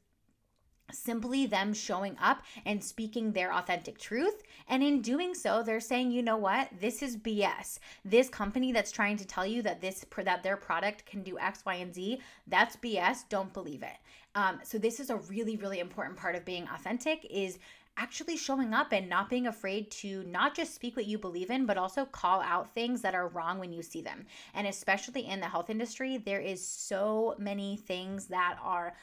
simply 0.92 1.46
them 1.46 1.72
showing 1.72 2.16
up 2.20 2.42
and 2.66 2.82
speaking 2.82 3.32
their 3.32 3.54
authentic 3.54 3.98
truth 3.98 4.42
and 4.68 4.82
in 4.82 5.00
doing 5.00 5.34
so 5.34 5.62
they're 5.62 5.80
saying 5.80 6.10
you 6.10 6.22
know 6.22 6.36
what 6.36 6.68
this 6.78 7.02
is 7.02 7.16
bs 7.16 7.78
this 8.04 8.28
company 8.28 8.70
that's 8.70 8.92
trying 8.92 9.16
to 9.16 9.26
tell 9.26 9.46
you 9.46 9.62
that 9.62 9.80
this 9.80 10.04
that 10.24 10.42
their 10.42 10.58
product 10.58 11.06
can 11.06 11.22
do 11.22 11.38
x 11.38 11.64
y 11.64 11.76
and 11.76 11.94
z 11.94 12.20
that's 12.46 12.76
bs 12.76 13.24
don't 13.30 13.54
believe 13.54 13.82
it 13.82 13.96
um, 14.34 14.60
so 14.62 14.78
this 14.78 15.00
is 15.00 15.10
a 15.10 15.16
really 15.16 15.56
really 15.56 15.80
important 15.80 16.16
part 16.16 16.34
of 16.34 16.44
being 16.44 16.68
authentic 16.74 17.26
is 17.30 17.58
actually 17.96 18.36
showing 18.36 18.74
up 18.74 18.92
and 18.92 19.08
not 19.08 19.30
being 19.30 19.46
afraid 19.46 19.90
to 19.90 20.24
not 20.24 20.54
just 20.54 20.74
speak 20.74 20.96
what 20.96 21.06
you 21.06 21.16
believe 21.16 21.48
in, 21.48 21.64
but 21.64 21.78
also 21.78 22.04
call 22.04 22.40
out 22.40 22.74
things 22.74 23.00
that 23.02 23.14
are 23.14 23.28
wrong 23.28 23.58
when 23.60 23.72
you 23.72 23.82
see 23.82 24.02
them. 24.02 24.26
And 24.52 24.66
especially 24.66 25.26
in 25.26 25.38
the 25.38 25.46
health 25.46 25.70
industry, 25.70 26.18
there 26.18 26.40
is 26.40 26.66
so 26.66 27.36
many 27.38 27.76
things 27.76 28.26
that 28.26 28.58
are 28.62 28.94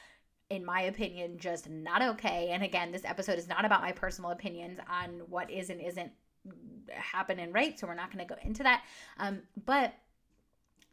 in 0.50 0.66
my 0.66 0.82
opinion, 0.82 1.38
just 1.38 1.70
not 1.70 2.02
okay. 2.02 2.50
And 2.50 2.62
again, 2.62 2.92
this 2.92 3.06
episode 3.06 3.38
is 3.38 3.48
not 3.48 3.64
about 3.64 3.80
my 3.80 3.90
personal 3.90 4.32
opinions 4.32 4.78
on 4.86 5.22
what 5.30 5.50
is 5.50 5.70
and 5.70 5.80
isn't 5.80 6.12
happening 6.90 7.52
right. 7.52 7.78
So 7.78 7.86
we're 7.86 7.94
not 7.94 8.12
going 8.12 8.26
to 8.26 8.34
go 8.34 8.38
into 8.44 8.62
that. 8.64 8.84
Um, 9.18 9.40
but 9.64 9.94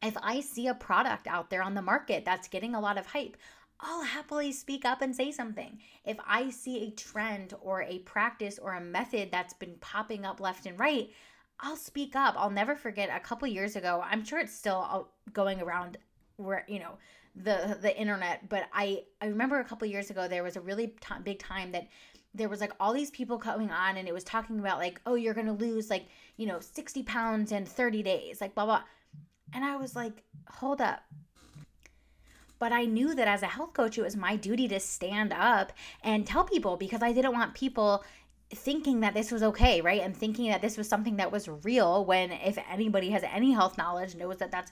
if 0.02 0.16
I 0.24 0.40
see 0.40 0.68
a 0.68 0.74
product 0.74 1.28
out 1.28 1.50
there 1.50 1.62
on 1.62 1.74
the 1.74 1.82
market 1.82 2.24
that's 2.24 2.48
getting 2.48 2.74
a 2.74 2.80
lot 2.80 2.98
of 2.98 3.06
hype, 3.06 3.36
I'll 3.82 4.04
happily 4.04 4.52
speak 4.52 4.84
up 4.84 5.02
and 5.02 5.16
say 5.16 5.32
something. 5.32 5.80
If 6.06 6.18
I 6.28 6.50
see 6.50 6.84
a 6.84 6.92
trend 6.92 7.54
or 7.62 7.84
a 7.84 8.00
practice 8.00 8.60
or 8.60 8.74
a 8.74 8.82
method 8.82 9.30
that's 9.32 9.54
been 9.54 9.76
popping 9.80 10.26
up 10.26 10.42
left 10.42 10.66
and 10.66 10.78
right, 10.78 11.10
I'll 11.62 11.78
speak 11.78 12.16
up. 12.16 12.36
I'll 12.38 12.50
never 12.50 12.76
forget 12.76 13.10
a 13.14 13.20
couple 13.20 13.48
years 13.48 13.76
ago. 13.76 14.04
I'm 14.06 14.26
sure 14.26 14.40
it's 14.40 14.54
still 14.56 14.86
uh, 14.90 15.32
going 15.32 15.62
around 15.62 15.98
where, 16.38 16.66
you 16.68 16.80
know, 16.80 16.98
the 17.36 17.78
the 17.82 17.98
internet, 17.98 18.50
but 18.50 18.66
I 18.74 19.04
I 19.22 19.28
remember 19.28 19.60
a 19.60 19.64
couple 19.64 19.88
years 19.88 20.10
ago 20.10 20.28
there 20.28 20.44
was 20.44 20.56
a 20.58 20.62
really 20.62 20.88
t- 20.88 21.16
big 21.24 21.40
time 21.40 21.72
that 21.72 21.88
there 22.34 22.50
was 22.50 22.60
like 22.60 22.74
all 22.80 22.92
these 22.92 23.12
people 23.12 23.38
coming 23.38 23.72
on 23.72 23.98
and 23.98 24.08
it 24.08 24.14
was 24.14 24.24
talking 24.24 24.60
about 24.60 24.80
like, 24.80 25.00
"Oh, 25.06 25.16
you're 25.16 25.34
going 25.34 25.48
to 25.48 25.54
lose 25.54 25.90
like, 25.90 26.08
you 26.38 26.48
know, 26.48 26.60
60 26.60 27.04
pounds 27.04 27.52
in 27.52 27.66
30 27.66 28.04
days." 28.04 28.42
Like 28.42 28.56
blah 28.56 28.66
blah. 28.66 28.84
And 29.54 29.64
I 29.64 29.78
was 29.78 29.96
like, 29.96 30.24
"Hold 30.48 30.82
up 30.82 31.02
but 32.60 32.72
I 32.72 32.86
knew 32.86 33.16
that 33.16 33.28
as 33.28 33.42
a 33.42 33.48
health 33.48 33.74
coach, 33.74 33.98
it 33.98 34.04
was 34.04 34.16
my 34.16 34.36
duty 34.36 34.68
to 34.68 34.80
stand 34.80 35.34
up 35.34 35.72
and 36.04 36.28
tell 36.28 36.44
people 36.44 36.78
because 36.78 37.02
I 37.02 37.14
didn't 37.14 37.34
want 37.34 37.54
people 37.54 38.04
thinking 38.52 39.02
that 39.02 39.14
this 39.14 39.32
was 39.32 39.44
okay, 39.44 39.80
right? 39.80 40.02
And 40.02 40.16
thinking 40.16 40.50
that 40.50 40.62
this 40.62 40.76
was 40.76 40.90
something 40.90 41.18
that 41.18 41.32
was 41.32 41.48
real 41.48 42.04
when 42.04 42.32
if 42.32 42.58
anybody 42.70 43.12
has 43.12 43.24
any 43.24 43.52
health 43.52 43.78
knowledge 43.78 44.16
knows 44.16 44.38
that 44.38 44.52
that's 44.52 44.72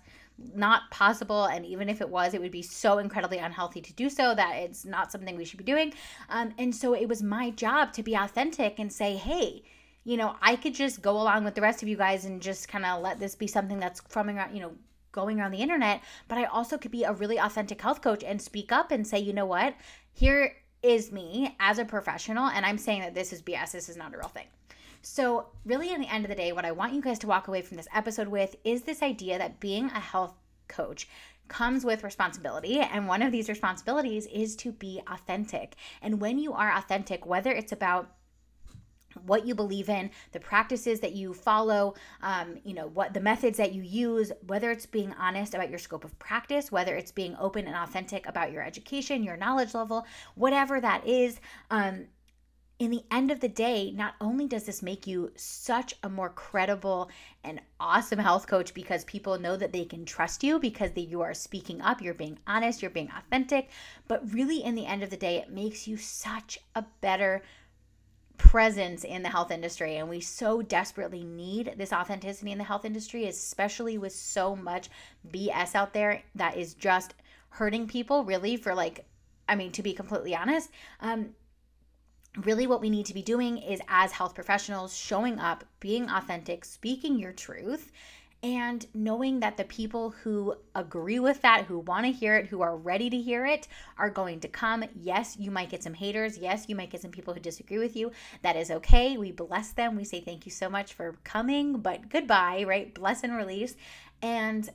not 0.55 0.89
possible 0.91 1.45
and 1.45 1.65
even 1.65 1.89
if 1.89 1.99
it 1.99 2.09
was 2.09 2.33
it 2.33 2.41
would 2.41 2.51
be 2.51 2.61
so 2.61 2.99
incredibly 2.99 3.39
unhealthy 3.39 3.81
to 3.81 3.93
do 3.93 4.09
so 4.09 4.35
that 4.35 4.55
it's 4.57 4.85
not 4.85 5.11
something 5.11 5.35
we 5.35 5.45
should 5.45 5.57
be 5.57 5.63
doing 5.63 5.91
um, 6.29 6.53
and 6.59 6.75
so 6.75 6.93
it 6.93 7.07
was 7.07 7.23
my 7.23 7.49
job 7.51 7.91
to 7.91 8.03
be 8.03 8.13
authentic 8.13 8.77
and 8.77 8.93
say 8.93 9.15
hey 9.15 9.63
you 10.03 10.15
know 10.15 10.35
i 10.41 10.55
could 10.55 10.75
just 10.75 11.01
go 11.01 11.19
along 11.19 11.43
with 11.43 11.55
the 11.55 11.61
rest 11.61 11.81
of 11.81 11.89
you 11.89 11.97
guys 11.97 12.25
and 12.25 12.39
just 12.39 12.67
kind 12.67 12.85
of 12.85 13.01
let 13.01 13.19
this 13.19 13.33
be 13.33 13.47
something 13.47 13.79
that's 13.79 13.99
from 14.09 14.29
around 14.29 14.53
you 14.53 14.61
know 14.61 14.71
going 15.11 15.39
around 15.39 15.51
the 15.51 15.61
internet, 15.61 16.01
but 16.27 16.37
I 16.37 16.45
also 16.45 16.77
could 16.77 16.91
be 16.91 17.03
a 17.03 17.13
really 17.13 17.37
authentic 17.37 17.81
health 17.81 18.01
coach 18.01 18.23
and 18.23 18.41
speak 18.41 18.71
up 18.71 18.91
and 18.91 19.05
say, 19.05 19.19
you 19.19 19.33
know 19.33 19.45
what, 19.45 19.75
here 20.13 20.55
is 20.83 21.11
me 21.11 21.55
as 21.59 21.79
a 21.79 21.85
professional, 21.85 22.47
and 22.47 22.65
I'm 22.65 22.77
saying 22.77 23.01
that 23.01 23.15
this 23.15 23.33
is 23.33 23.41
BS, 23.41 23.71
this 23.71 23.89
is 23.89 23.97
not 23.97 24.13
a 24.13 24.17
real 24.17 24.27
thing. 24.27 24.47
So, 25.01 25.47
really, 25.65 25.91
in 25.91 26.01
the 26.01 26.11
end 26.13 26.25
of 26.25 26.29
the 26.29 26.35
day, 26.35 26.51
what 26.51 26.65
I 26.65 26.71
want 26.71 26.93
you 26.93 27.01
guys 27.01 27.19
to 27.19 27.27
walk 27.27 27.47
away 27.47 27.61
from 27.61 27.77
this 27.77 27.87
episode 27.93 28.27
with 28.27 28.55
is 28.63 28.81
this 28.83 29.01
idea 29.01 29.37
that 29.37 29.59
being 29.59 29.85
a 29.85 29.99
health 29.99 30.33
coach 30.67 31.07
comes 31.47 31.85
with 31.85 32.03
responsibility. 32.03 32.79
And 32.79 33.07
one 33.07 33.21
of 33.21 33.31
these 33.31 33.49
responsibilities 33.49 34.25
is 34.27 34.55
to 34.57 34.71
be 34.71 35.01
authentic. 35.07 35.75
And 36.01 36.19
when 36.19 36.39
you 36.39 36.53
are 36.53 36.73
authentic, 36.73 37.25
whether 37.25 37.51
it's 37.51 37.71
about 37.71 38.11
what 39.25 39.45
you 39.45 39.55
believe 39.55 39.89
in, 39.89 40.09
the 40.31 40.39
practices 40.39 40.99
that 40.99 41.13
you 41.13 41.33
follow, 41.33 41.95
um, 42.21 42.57
you 42.63 42.73
know, 42.73 42.87
what 42.87 43.13
the 43.13 43.19
methods 43.19 43.57
that 43.57 43.73
you 43.73 43.81
use, 43.81 44.31
whether 44.47 44.71
it's 44.71 44.85
being 44.85 45.13
honest 45.19 45.53
about 45.53 45.69
your 45.69 45.79
scope 45.79 46.03
of 46.03 46.17
practice, 46.19 46.71
whether 46.71 46.95
it's 46.95 47.11
being 47.11 47.35
open 47.39 47.67
and 47.67 47.75
authentic 47.75 48.27
about 48.27 48.51
your 48.51 48.63
education, 48.63 49.23
your 49.23 49.37
knowledge 49.37 49.73
level, 49.73 50.05
whatever 50.35 50.79
that 50.81 51.05
is. 51.05 51.39
Um, 51.71 52.07
in 52.79 52.91
the 52.91 53.03
end 53.09 53.31
of 53.31 53.39
the 53.39 53.47
day, 53.47 53.91
not 53.91 54.13
only 54.21 54.45
does 54.47 54.65
this 54.65 54.83
make 54.83 55.07
you 55.07 55.31
such 55.35 55.95
a 56.03 56.09
more 56.09 56.29
credible 56.29 57.09
and 57.43 57.59
awesome 57.79 58.19
health 58.19 58.45
coach 58.45 58.73
because 58.73 59.03
people 59.05 59.39
know 59.39 59.57
that 59.57 59.73
they 59.73 59.83
can 59.83 60.05
trust 60.05 60.43
you 60.43 60.59
because 60.59 60.91
they, 60.91 61.01
you 61.01 61.21
are 61.21 61.33
speaking 61.33 61.81
up, 61.81 62.01
you're 62.01 62.13
being 62.13 62.37
honest, 62.45 62.81
you're 62.83 62.91
being 62.91 63.09
authentic, 63.17 63.69
but 64.07 64.31
really 64.31 64.63
in 64.63 64.75
the 64.75 64.85
end 64.85 65.01
of 65.01 65.09
the 65.09 65.17
day, 65.17 65.37
it 65.37 65.49
makes 65.49 65.87
you 65.87 65.97
such 65.97 66.59
a 66.75 66.85
better 67.01 67.41
presence 68.37 69.03
in 69.03 69.23
the 69.23 69.29
health 69.29 69.51
industry 69.51 69.97
and 69.97 70.09
we 70.09 70.19
so 70.19 70.61
desperately 70.61 71.23
need 71.23 71.73
this 71.77 71.91
authenticity 71.91 72.51
in 72.51 72.57
the 72.57 72.63
health 72.63 72.85
industry 72.85 73.25
especially 73.25 73.97
with 73.97 74.13
so 74.13 74.55
much 74.55 74.89
bs 75.31 75.75
out 75.75 75.93
there 75.93 76.21
that 76.35 76.55
is 76.55 76.73
just 76.73 77.15
hurting 77.49 77.87
people 77.87 78.23
really 78.23 78.55
for 78.55 78.75
like 78.75 79.05
i 79.49 79.55
mean 79.55 79.71
to 79.71 79.81
be 79.81 79.93
completely 79.93 80.35
honest 80.35 80.69
um 81.01 81.29
really 82.45 82.67
what 82.67 82.81
we 82.81 82.89
need 82.89 83.05
to 83.05 83.13
be 83.13 83.21
doing 83.21 83.57
is 83.57 83.81
as 83.87 84.11
health 84.11 84.35
professionals 84.35 84.95
showing 84.95 85.39
up 85.39 85.63
being 85.79 86.09
authentic 86.09 86.63
speaking 86.63 87.17
your 87.17 87.33
truth 87.33 87.91
and 88.47 88.87
knowing 88.93 89.41
that 89.41 89.57
the 89.57 89.65
people 89.65 90.11
who 90.23 90.55
agree 90.73 91.19
with 91.19 91.41
that, 91.41 91.65
who 91.65 91.79
want 91.79 92.05
to 92.05 92.13
hear 92.13 92.37
it, 92.37 92.47
who 92.47 92.61
are 92.61 92.77
ready 92.77 93.09
to 93.09 93.17
hear 93.17 93.45
it, 93.45 93.67
are 93.97 94.09
going 94.09 94.39
to 94.39 94.47
come. 94.47 94.85
Yes, 94.95 95.35
you 95.37 95.51
might 95.51 95.69
get 95.69 95.83
some 95.83 95.93
haters. 95.93 96.37
Yes, 96.37 96.63
you 96.69 96.75
might 96.75 96.89
get 96.89 97.01
some 97.01 97.11
people 97.11 97.33
who 97.33 97.41
disagree 97.41 97.77
with 97.77 97.97
you. 97.97 98.09
That 98.43 98.55
is 98.55 98.71
okay. 98.71 99.17
We 99.17 99.33
bless 99.33 99.73
them. 99.73 99.97
We 99.97 100.05
say 100.05 100.21
thank 100.21 100.45
you 100.45 100.51
so 100.53 100.69
much 100.69 100.93
for 100.93 101.17
coming, 101.25 101.79
but 101.79 102.07
goodbye, 102.07 102.63
right? 102.65 102.95
Bless 102.95 103.21
and 103.23 103.35
release. 103.35 103.75
And 104.21 104.69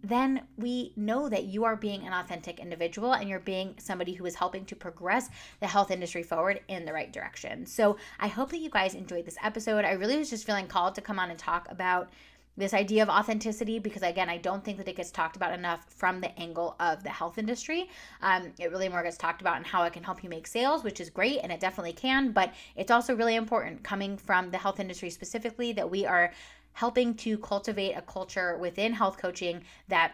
then 0.00 0.42
we 0.56 0.92
know 0.94 1.28
that 1.28 1.46
you 1.46 1.64
are 1.64 1.74
being 1.74 2.06
an 2.06 2.12
authentic 2.12 2.60
individual 2.60 3.14
and 3.14 3.28
you're 3.28 3.40
being 3.40 3.74
somebody 3.78 4.14
who 4.14 4.24
is 4.24 4.36
helping 4.36 4.64
to 4.66 4.76
progress 4.76 5.28
the 5.58 5.66
health 5.66 5.90
industry 5.90 6.22
forward 6.22 6.60
in 6.68 6.84
the 6.84 6.92
right 6.92 7.12
direction. 7.12 7.66
So 7.66 7.96
I 8.20 8.28
hope 8.28 8.50
that 8.50 8.58
you 8.60 8.70
guys 8.70 8.94
enjoyed 8.94 9.26
this 9.26 9.36
episode. 9.42 9.84
I 9.84 9.94
really 9.94 10.16
was 10.16 10.30
just 10.30 10.46
feeling 10.46 10.68
called 10.68 10.94
to 10.94 11.00
come 11.00 11.18
on 11.18 11.30
and 11.30 11.38
talk 11.38 11.66
about 11.68 12.12
this 12.58 12.74
idea 12.74 13.02
of 13.02 13.08
authenticity 13.08 13.78
because 13.78 14.02
again 14.02 14.28
i 14.28 14.36
don't 14.36 14.64
think 14.64 14.76
that 14.76 14.88
it 14.88 14.96
gets 14.96 15.10
talked 15.10 15.36
about 15.36 15.52
enough 15.52 15.86
from 15.88 16.20
the 16.20 16.38
angle 16.38 16.74
of 16.80 17.02
the 17.02 17.08
health 17.08 17.38
industry. 17.38 17.88
Um, 18.20 18.52
it 18.58 18.70
really 18.70 18.88
more 18.88 19.02
gets 19.02 19.16
talked 19.16 19.40
about 19.40 19.56
and 19.56 19.66
how 19.66 19.84
it 19.84 19.92
can 19.92 20.02
help 20.02 20.22
you 20.22 20.28
make 20.28 20.46
sales 20.46 20.84
which 20.84 21.00
is 21.00 21.08
great 21.08 21.38
and 21.42 21.52
it 21.52 21.60
definitely 21.60 21.92
can 21.92 22.32
but 22.32 22.52
it's 22.76 22.90
also 22.90 23.14
really 23.14 23.36
important 23.36 23.82
coming 23.84 24.18
from 24.18 24.50
the 24.50 24.58
health 24.58 24.80
industry 24.80 25.10
specifically 25.10 25.72
that 25.72 25.88
we 25.88 26.04
are 26.04 26.32
helping 26.72 27.14
to 27.14 27.38
cultivate 27.38 27.92
a 27.92 28.02
culture 28.02 28.56
within 28.58 28.92
health 28.92 29.18
coaching 29.18 29.62
that 29.88 30.12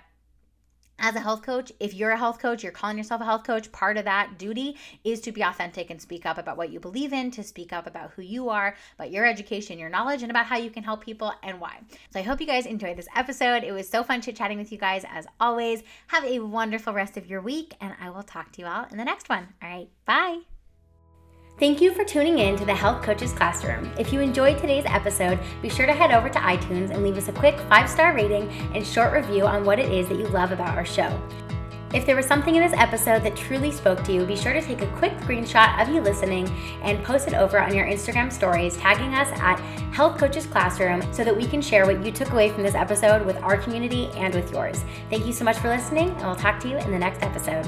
as 0.99 1.17
a 1.17 1.21
health 1.21 1.43
coach, 1.43 1.73
if 1.81 1.93
you're 1.95 2.13
a 2.13 2.19
health 2.19 2.39
coach, 2.39 2.63
you're 2.63 2.73
calling 2.73 2.97
yourself 2.97 3.21
a 3.21 3.25
health 3.25 3.45
coach, 3.45 3.71
part 3.73 3.97
of 3.97 4.05
that 4.05 4.39
duty 4.39 4.77
is 5.03 5.21
to 5.23 5.33
be 5.33 5.43
authentic 5.43 5.91
and 5.91 6.01
speak 6.01 6.25
up 6.25 6.39
about 6.39 6.57
what 6.57 6.71
you 6.71 6.81
believe 6.81 7.13
in, 7.13 7.31
to 7.33 7.43
speak 7.43 7.73
up 7.73 7.87
about 7.87 8.13
who 8.13 8.23
you 8.23 8.49
are, 8.49 8.77
about 8.99 9.11
your 9.11 9.27
education, 9.27 9.79
your 9.79 9.89
knowledge, 9.89 10.23
and 10.23 10.31
about 10.31 10.47
how 10.47 10.57
you 10.57 10.71
can 10.71 10.85
help 10.85 11.05
people 11.05 11.33
and 11.43 11.61
why. 11.61 11.81
So 12.11 12.21
I 12.21 12.23
hope 12.23 12.41
you 12.41 12.47
guys 12.47 12.67
enjoyed 12.67 12.97
this 12.97 13.09
episode. 13.15 13.65
It 13.65 13.73
was 13.73 13.89
so 13.89 14.03
fun 14.03 14.21
chit 14.21 14.37
chatting 14.37 14.59
with 14.59 14.73
you 14.73 14.79
guys 14.79 15.05
as 15.09 15.27
always. 15.41 15.83
Have 16.09 16.25
a 16.25 16.39
wonderful 16.39 16.93
rest 16.93 17.17
of 17.17 17.27
your 17.27 17.41
week, 17.41 17.75
and 17.81 17.95
I 18.01 18.11
will 18.11 18.23
talk 18.23 18.53
to 18.53 18.63
you 18.63 18.67
all 18.67 18.87
in 18.91 18.97
the 18.97 19.05
next 19.05 19.29
one. 19.29 19.49
All 19.63 19.69
right, 19.69 19.89
bye. 20.07 20.54
Thank 21.57 21.81
you 21.81 21.95
for 21.95 22.05
tuning 22.05 22.41
in 22.41 22.57
to 22.57 22.65
the 22.65 22.75
Health 22.75 23.05
Coaches 23.05 23.33
Classroom. 23.33 23.89
If 23.97 24.13
you 24.13 24.19
enjoyed 24.19 24.59
today's 24.59 24.85
episode, 24.89 25.39
be 25.63 25.69
sure 25.69 25.87
to 25.87 25.93
head 25.93 26.11
over 26.11 26.29
to 26.29 26.39
iTunes 26.41 26.91
and 26.91 27.05
leave 27.05 27.17
us 27.17 27.29
a 27.29 27.33
quick 27.33 27.61
five 27.69 27.89
star 27.89 28.13
rating 28.13 28.49
and 28.75 28.85
short 28.85 29.13
review 29.13 29.47
on 29.47 29.65
what 29.65 29.79
it 29.79 29.93
is 29.93 30.09
that 30.09 30.19
you 30.19 30.27
love 30.27 30.51
about 30.51 30.77
our 30.77 30.85
show. 30.85 31.17
If 31.95 32.07
there 32.07 32.17
was 32.17 32.27
something 32.27 32.57
in 32.57 32.61
this 32.61 32.73
episode 32.73 33.23
that 33.23 33.37
truly 33.37 33.71
spoke 33.71 34.03
to 34.03 34.13
you, 34.13 34.27
be 34.27 34.35
sure 34.35 34.53
to 34.53 34.61
take 34.61 34.83
a 34.83 34.97
quick 34.97 35.13
screenshot 35.19 35.81
of 35.81 35.95
you 35.95 36.01
listening 36.01 36.49
and 36.83 37.05
post 37.05 37.29
it 37.29 37.35
over 37.35 37.61
on 37.61 37.73
your 37.73 37.87
Instagram 37.87 38.33
stories, 38.33 38.77
tagging 38.77 39.15
us 39.15 39.29
at 39.41 39.61
Health 39.95 40.19
Coaches 40.19 40.47
Classroom 40.47 41.03
so 41.13 41.23
that 41.23 41.37
we 41.37 41.47
can 41.47 41.63
share 41.63 41.87
what 41.87 42.05
you 42.05 42.11
took 42.11 42.33
away 42.33 42.49
from 42.49 42.65
this 42.65 42.75
episode 42.75 43.25
with 43.25 43.37
our 43.45 43.57
community 43.57 44.09
and 44.17 44.35
with 44.35 44.51
yours. 44.51 44.85
Thank 45.09 45.25
you 45.25 45.33
so 45.33 45.45
much 45.45 45.59
for 45.59 45.69
listening, 45.69 46.09
and 46.09 46.23
we'll 46.23 46.35
talk 46.35 46.59
to 46.63 46.69
you 46.69 46.79
in 46.79 46.91
the 46.91 46.99
next 46.99 47.23
episode. 47.23 47.65